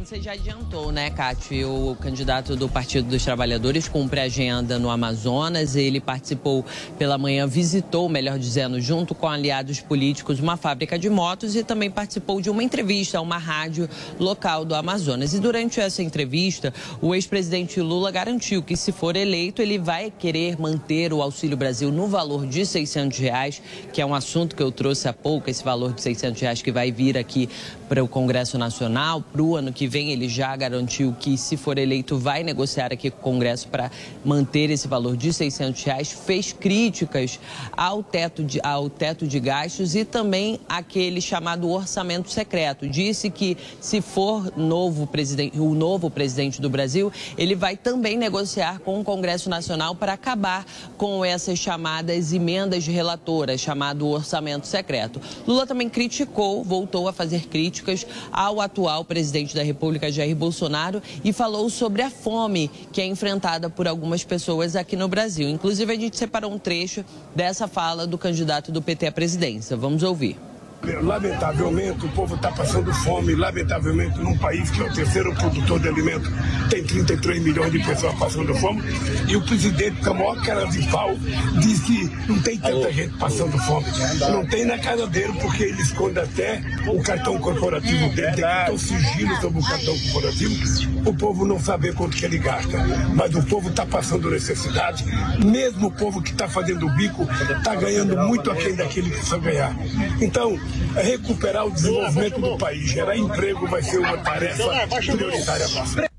[0.00, 1.68] Como você já adiantou, né, Cátia?
[1.68, 5.76] O candidato do Partido dos Trabalhadores cumpre a agenda no Amazonas.
[5.76, 6.64] Ele participou
[6.98, 11.90] pela manhã, visitou, melhor dizendo, junto com aliados políticos, uma fábrica de motos e também
[11.90, 15.34] participou de uma entrevista a uma rádio local do Amazonas.
[15.34, 16.72] E durante essa entrevista,
[17.02, 21.92] o ex-presidente Lula garantiu que, se for eleito, ele vai querer manter o Auxílio Brasil
[21.92, 23.60] no valor de 600 reais,
[23.92, 26.72] que é um assunto que eu trouxe há pouco, esse valor de 600 reais que
[26.72, 27.50] vai vir aqui
[27.86, 30.12] para o Congresso Nacional, para o ano que vem.
[30.12, 33.90] Ele já garantiu que, se for eleito, vai negociar aqui com o Congresso para
[34.24, 36.12] manter esse valor de 600 reais.
[36.12, 37.40] Fez críticas
[37.76, 42.88] ao teto de, ao teto de gastos e também aquele chamado orçamento secreto.
[42.88, 48.78] Disse que, se for novo presidente, o novo presidente do Brasil, ele vai também negociar
[48.80, 50.64] com o Congresso Nacional para acabar
[50.96, 55.20] com essas chamadas emendas relatoras, chamado orçamento secreto.
[55.46, 59.79] Lula também criticou, voltou a fazer críticas ao atual presidente da República,
[60.10, 65.08] Jair Bolsonaro, e falou sobre a fome que é enfrentada por algumas pessoas aqui no
[65.08, 65.48] Brasil.
[65.48, 67.04] Inclusive, a gente separou um trecho
[67.34, 69.76] dessa fala do candidato do PT à presidência.
[69.76, 70.49] Vamos ouvir.
[70.82, 73.34] Lamentavelmente, o povo está passando fome.
[73.34, 76.30] Lamentavelmente, num país que é o terceiro produtor de alimento,
[76.70, 78.82] tem 33 milhões de pessoas passando fome.
[79.28, 81.14] E o presidente, com a maior cara de pau,
[81.60, 83.86] diz que não tem tanta gente passando fome.
[84.20, 88.32] Não tem na casa dele, porque ele esconde até o cartão corporativo dele.
[88.32, 91.08] Tem que sigilo sobre o cartão corporativo.
[91.08, 92.78] O povo não sabe quanto que ele gasta.
[93.14, 95.04] Mas o povo está passando necessidade.
[95.44, 97.28] Mesmo o povo que está fazendo o bico
[97.58, 99.76] está ganhando muito aquém daquele que precisa ganhar.
[100.20, 100.58] Então,
[100.94, 104.64] recuperar o desenvolvimento do país, gerar emprego vai ser uma tarefa
[105.00, 106.10] prioritária nossa.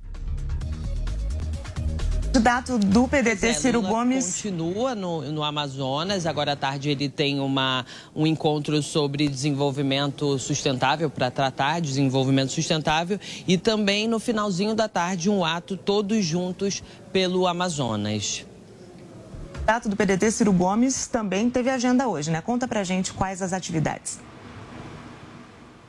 [2.33, 4.35] Candidato do PDT, É, Ciro Lula Gomes.
[4.37, 6.25] Continua no, no Amazonas.
[6.25, 7.85] Agora à tarde ele tem uma,
[8.15, 13.19] um encontro sobre desenvolvimento sustentável, para tratar de desenvolvimento sustentável.
[13.45, 16.81] E também no finalzinho da tarde, um ato todos juntos
[17.11, 18.45] pelo Amazonas.
[19.53, 22.41] candidato do PDT, Ciro Gomes, também teve agenda hoje, né?
[22.41, 24.19] Conta pra gente quais as atividades.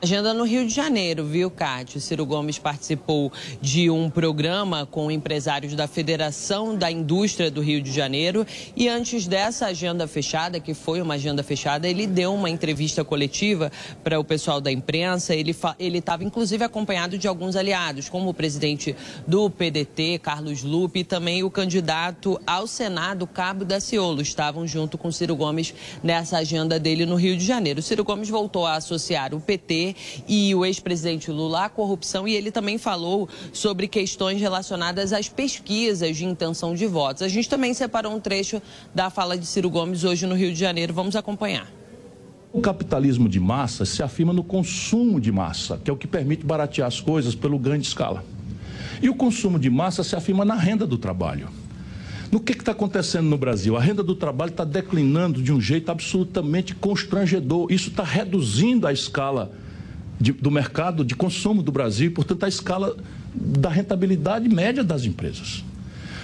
[0.03, 1.97] Agenda no Rio de Janeiro, viu, Cátia?
[1.97, 3.31] Ciro Gomes participou
[3.61, 8.45] de um programa com empresários da Federação da Indústria do Rio de Janeiro
[8.75, 13.71] e antes dessa agenda fechada, que foi uma agenda fechada, ele deu uma entrevista coletiva
[14.03, 15.33] para o pessoal da imprensa.
[15.33, 15.55] Ele
[15.97, 18.93] estava, inclusive, acompanhado de alguns aliados, como o presidente
[19.25, 24.21] do PDT, Carlos Lupe, e também o candidato ao Senado, Cabo Daciolo.
[24.21, 25.73] Estavam junto com Ciro Gomes
[26.03, 27.81] nessa agenda dele no Rio de Janeiro.
[27.81, 29.92] Ciro Gomes voltou a associar o PT
[30.27, 36.25] e o ex-presidente Lula corrupção e ele também falou sobre questões relacionadas às pesquisas de
[36.25, 37.21] intenção de votos.
[37.21, 38.61] A gente também separou um trecho
[38.93, 40.93] da fala de Ciro Gomes hoje no Rio de Janeiro.
[40.93, 41.71] Vamos acompanhar.
[42.51, 46.45] O capitalismo de massa se afirma no consumo de massa, que é o que permite
[46.45, 48.23] baratear as coisas pelo grande escala.
[49.01, 51.49] E o consumo de massa se afirma na renda do trabalho.
[52.31, 53.75] No que está acontecendo no Brasil?
[53.75, 57.71] A renda do trabalho está declinando de um jeito absolutamente constrangedor.
[57.71, 59.51] Isso está reduzindo a escala
[60.23, 62.95] de, do mercado de consumo do Brasil, portanto, a escala
[63.35, 65.65] da rentabilidade média das empresas.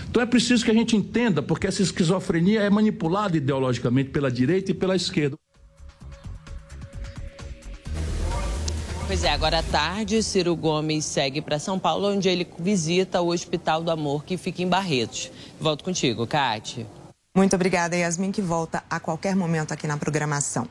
[0.10, 4.72] Então é preciso que a gente entenda, porque essa esquizofrenia é manipulada ideologicamente pela direita
[4.72, 5.38] e pela esquerda.
[9.06, 13.34] Pois é, agora à tarde, Ciro Gomes segue para São Paulo, onde ele visita o
[13.34, 15.30] Hospital do Amor, que fica em Barretos.
[15.60, 16.86] Volto contigo, Kate.
[17.36, 20.68] Muito obrigada, Yasmin, que volta a qualquer momento aqui na programação.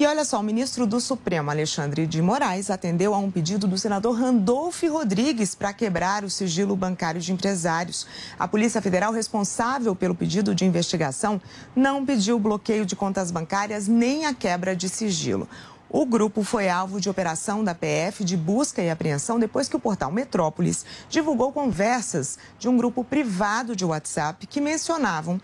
[0.00, 3.76] E olha só, o ministro do Supremo, Alexandre de Moraes, atendeu a um pedido do
[3.76, 8.06] senador Randolph Rodrigues para quebrar o sigilo bancário de empresários.
[8.38, 11.38] A Polícia Federal, responsável pelo pedido de investigação,
[11.76, 15.46] não pediu bloqueio de contas bancárias nem a quebra de sigilo.
[15.92, 19.80] O grupo foi alvo de operação da PF de busca e apreensão depois que o
[19.80, 25.40] portal Metrópolis divulgou conversas de um grupo privado de WhatsApp que mencionavam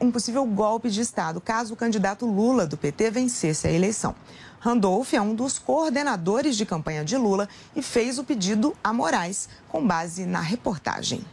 [0.00, 4.16] um possível golpe de Estado caso o candidato Lula do PT vencesse a eleição.
[4.58, 9.48] Randolph é um dos coordenadores de campanha de Lula e fez o pedido a Moraes
[9.68, 11.24] com base na reportagem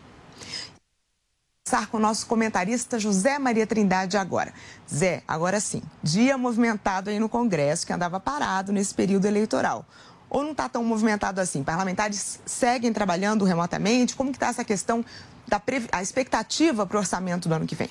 [1.69, 4.51] conversar com o nosso comentarista José Maria Trindade agora.
[4.91, 9.85] Zé, agora sim, dia movimentado aí no Congresso, que andava parado nesse período eleitoral.
[10.31, 11.61] Ou não está tão movimentado assim?
[11.61, 14.15] Parlamentares seguem trabalhando remotamente?
[14.15, 15.05] Como que está essa questão
[15.47, 15.61] da
[15.91, 17.89] a expectativa para o orçamento do ano que vem?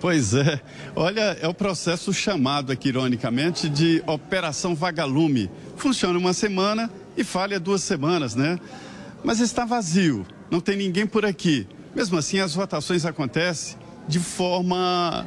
[0.00, 0.58] Pois é.
[0.96, 5.50] Olha, é o processo chamado aqui, ironicamente, de Operação Vagalume.
[5.76, 8.58] Funciona uma semana e falha duas semanas, né?
[9.22, 11.68] Mas está vazio, não tem ninguém por aqui.
[11.94, 13.76] Mesmo assim, as votações acontecem
[14.06, 15.26] de forma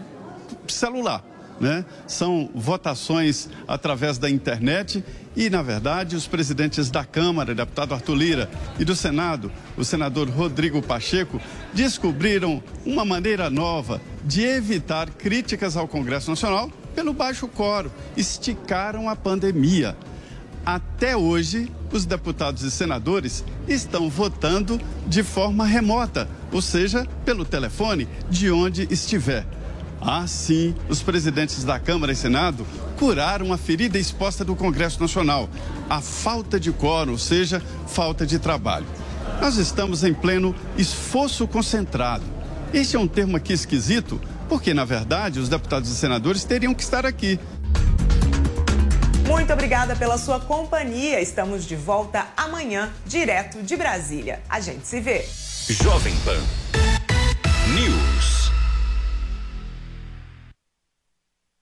[0.68, 1.24] celular.
[1.60, 1.86] Né?
[2.08, 5.04] São votações através da internet
[5.36, 8.50] e, na verdade, os presidentes da Câmara, deputado Arthur Lira,
[8.80, 11.40] e do Senado, o senador Rodrigo Pacheco,
[11.74, 17.92] descobriram uma maneira nova de evitar críticas ao Congresso Nacional pelo baixo coro.
[18.18, 19.96] Esticaram a pandemia.
[20.66, 28.08] Até hoje, os deputados e senadores estão votando de forma remota, ou seja, pelo telefone,
[28.30, 29.46] de onde estiver.
[30.00, 32.66] Assim, os presidentes da Câmara e Senado
[32.98, 35.50] curaram a ferida exposta do Congresso Nacional,
[35.90, 38.86] a falta de quórum, ou seja, falta de trabalho.
[39.42, 42.24] Nós estamos em pleno esforço concentrado.
[42.74, 46.84] Este é um termo aqui esquisito, porque, na verdade, os deputados e senadores teriam que
[46.84, 47.40] estar aqui
[49.26, 51.20] muito obrigada pela sua companhia.
[51.20, 54.42] Estamos de volta amanhã, direto de Brasília.
[54.48, 55.26] A gente se vê.
[55.70, 56.42] Jovem Pan
[57.74, 58.52] News.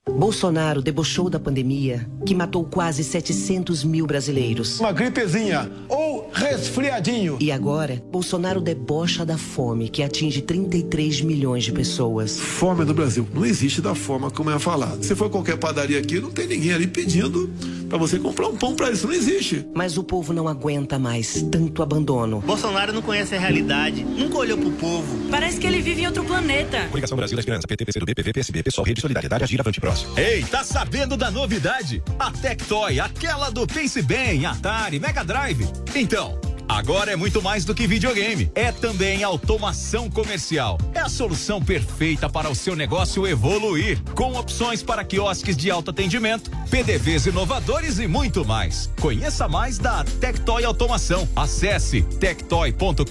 [0.10, 4.80] Bolsonaro debochou da pandemia, que matou quase 700 mil brasileiros.
[4.80, 7.38] Uma gripezinha ou resfriadinho.
[7.39, 12.39] E agora, Bolsonaro debocha da fome, que atinge 33 milhões de pessoas.
[12.39, 15.04] Fome no Brasil não existe da forma como é falado.
[15.04, 17.52] Se for qualquer padaria aqui, não tem ninguém ali pedindo
[17.92, 19.06] para você comprar um pão para isso.
[19.06, 19.68] Não existe.
[19.76, 22.39] Mas o povo não aguenta mais tanto abandono.
[22.39, 25.30] Bolsonaro não conhece a realidade, nunca olhou pro povo.
[25.30, 26.88] Parece que ele vive em outro planeta.
[26.88, 30.18] Coligação Brasil da Esperança, PT, PCdoB, PV, PSB, Pessoal, Rede Solidariedade, Agir, Avante Próximo.
[30.18, 32.02] Ei, tá sabendo da novidade?
[32.18, 35.68] A Tectoy, aquela do Pense Bem, Atari, Mega Drive.
[35.94, 36.39] Então,
[36.72, 38.49] Agora é muito mais do que videogame.
[38.55, 40.78] É também automação comercial.
[40.93, 45.91] É a solução perfeita para o seu negócio evoluir, com opções para quiosques de alto
[45.91, 48.89] atendimento, PDVs inovadores e muito mais.
[49.01, 51.28] Conheça mais da Tectoy Automação.
[51.36, 53.05] Acesse tectoy.com.br.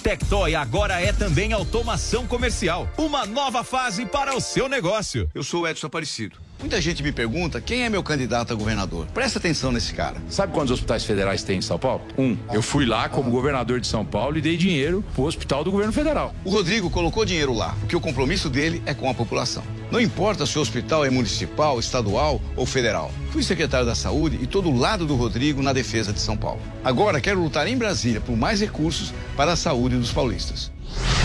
[0.00, 2.88] Tectoy agora é também automação comercial.
[2.96, 5.28] Uma nova fase para o seu negócio.
[5.34, 6.36] Eu sou o Edson Aparecido.
[6.62, 9.06] Muita gente me pergunta quem é meu candidato a governador.
[9.12, 10.22] Presta atenção nesse cara.
[10.30, 12.02] Sabe quantos hospitais federais tem em São Paulo?
[12.16, 12.36] Um.
[12.52, 15.92] Eu fui lá como governador de São Paulo e dei dinheiro pro hospital do governo
[15.92, 16.32] federal.
[16.44, 19.64] O Rodrigo colocou dinheiro lá, porque o compromisso dele é com a população.
[19.90, 23.10] Não importa se o hospital é municipal, estadual ou federal.
[23.32, 26.60] Fui secretário da Saúde e todo lado do Rodrigo na defesa de São Paulo.
[26.84, 30.70] Agora quero lutar em Brasília por mais recursos para a saúde dos paulistas.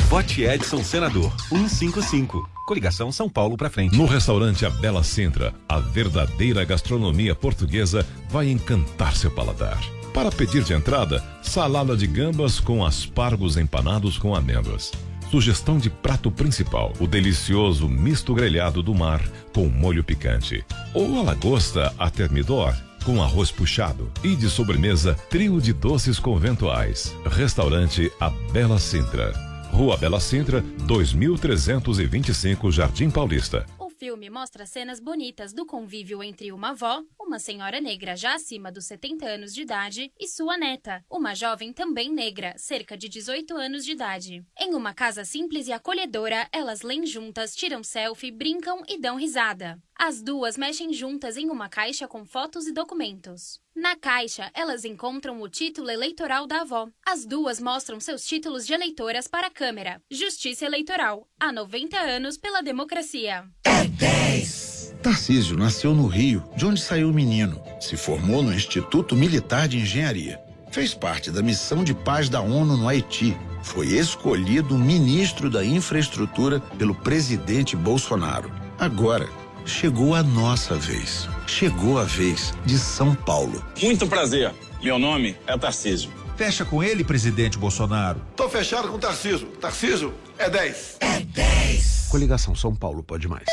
[0.10, 2.50] Vote Edson Senador 155.
[2.66, 3.98] Coligação São Paulo para frente.
[3.98, 9.80] No restaurante A Bela Sintra, a verdadeira gastronomia portuguesa vai encantar seu paladar.
[10.14, 14.92] Para pedir de entrada, salada de gambas com aspargos empanados com amêndoas.
[15.30, 19.22] Sugestão de prato principal: o delicioso misto grelhado do mar
[19.54, 20.66] com molho picante.
[20.94, 24.12] Ou a lagosta a termidor com arroz puxado.
[24.24, 27.16] E de sobremesa, trio de doces conventuais.
[27.26, 29.47] Restaurante A Bela Sintra.
[29.72, 33.66] Rua Bela Sintra, 2325 Jardim Paulista.
[33.80, 38.72] O filme mostra cenas bonitas do convívio entre uma avó, uma senhora negra já acima
[38.72, 43.56] dos 70 anos de idade, e sua neta, uma jovem também negra, cerca de 18
[43.56, 44.44] anos de idade.
[44.60, 49.80] Em uma casa simples e acolhedora, elas leem juntas, tiram selfie, brincam e dão risada.
[50.00, 53.60] As duas mexem juntas em uma caixa com fotos e documentos.
[53.76, 56.88] Na caixa, elas encontram o título eleitoral da avó.
[57.04, 60.00] As duas mostram seus títulos de eleitoras para a câmera.
[60.10, 61.28] Justiça Eleitoral.
[61.40, 63.44] Há 90 anos pela democracia.
[63.66, 64.98] É 10!
[65.02, 67.60] Tarcísio nasceu no Rio, de onde saiu o menino.
[67.82, 70.40] Se formou no Instituto Militar de Engenharia.
[70.72, 73.36] Fez parte da missão de paz da ONU no Haiti.
[73.64, 78.52] Foi escolhido ministro da Infraestrutura pelo presidente Bolsonaro.
[78.78, 79.28] Agora,
[79.68, 81.28] chegou a nossa vez.
[81.46, 83.64] Chegou a vez de São Paulo.
[83.82, 84.54] Muito prazer.
[84.82, 86.10] Meu nome é Tarcísio.
[86.36, 88.22] Fecha com ele, presidente Bolsonaro.
[88.36, 89.48] Tô fechado com o Tarcísio.
[89.60, 90.98] Tarcísio é 10.
[91.02, 92.08] É 10.
[92.10, 93.46] Coligação São Paulo pode mais.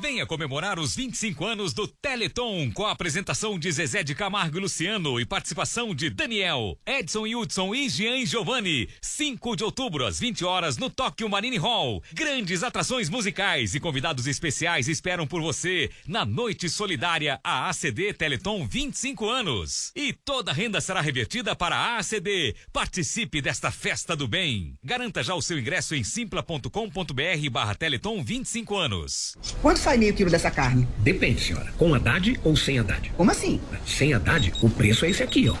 [0.00, 4.60] Venha comemorar os 25 anos do Teleton com a apresentação de Zezé de Camargo e
[4.62, 8.88] Luciano e participação de Daniel, Edson Hudson e Jean Giovanni.
[9.02, 12.02] 5 de outubro às 20 horas no Tóquio Marine Hall.
[12.14, 18.66] Grandes atrações musicais e convidados especiais esperam por você na Noite Solidária a ACD Teleton
[18.66, 19.92] 25 anos.
[19.94, 22.56] E toda a renda será revertida para a ACD.
[22.72, 24.78] Participe desta festa do bem.
[24.82, 29.36] Garanta já o seu ingresso em simpla.com.br barra Teleton 25 anos.
[29.90, 30.86] Sai meio quilo dessa carne?
[30.98, 31.66] Depende, senhora.
[31.76, 33.12] Com Haddad ou sem Haddad?
[33.16, 33.60] Como assim?
[33.84, 35.56] Sem Haddad, o preço é esse aqui, ó.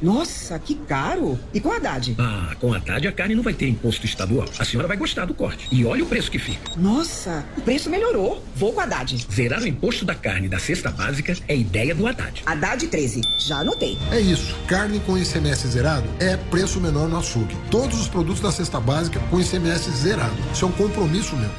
[0.00, 1.36] Nossa, que caro!
[1.52, 2.14] E com Haddad?
[2.18, 4.46] Ah, com Haddad a carne não vai ter imposto estadual.
[4.60, 5.66] A senhora vai gostar do corte.
[5.72, 6.70] E olha o preço que fica.
[6.76, 8.44] Nossa, o preço melhorou.
[8.54, 9.26] Vou com Haddad.
[9.32, 12.44] Zerar o imposto da carne da cesta básica é ideia do Haddad.
[12.46, 13.22] Haddad 13.
[13.38, 13.98] Já anotei.
[14.12, 14.54] É isso.
[14.68, 17.56] Carne com ICMS zerado é preço menor no açougue.
[17.72, 20.36] Todos os produtos da cesta básica com ICMS zerado.
[20.52, 21.50] Isso é um compromisso meu.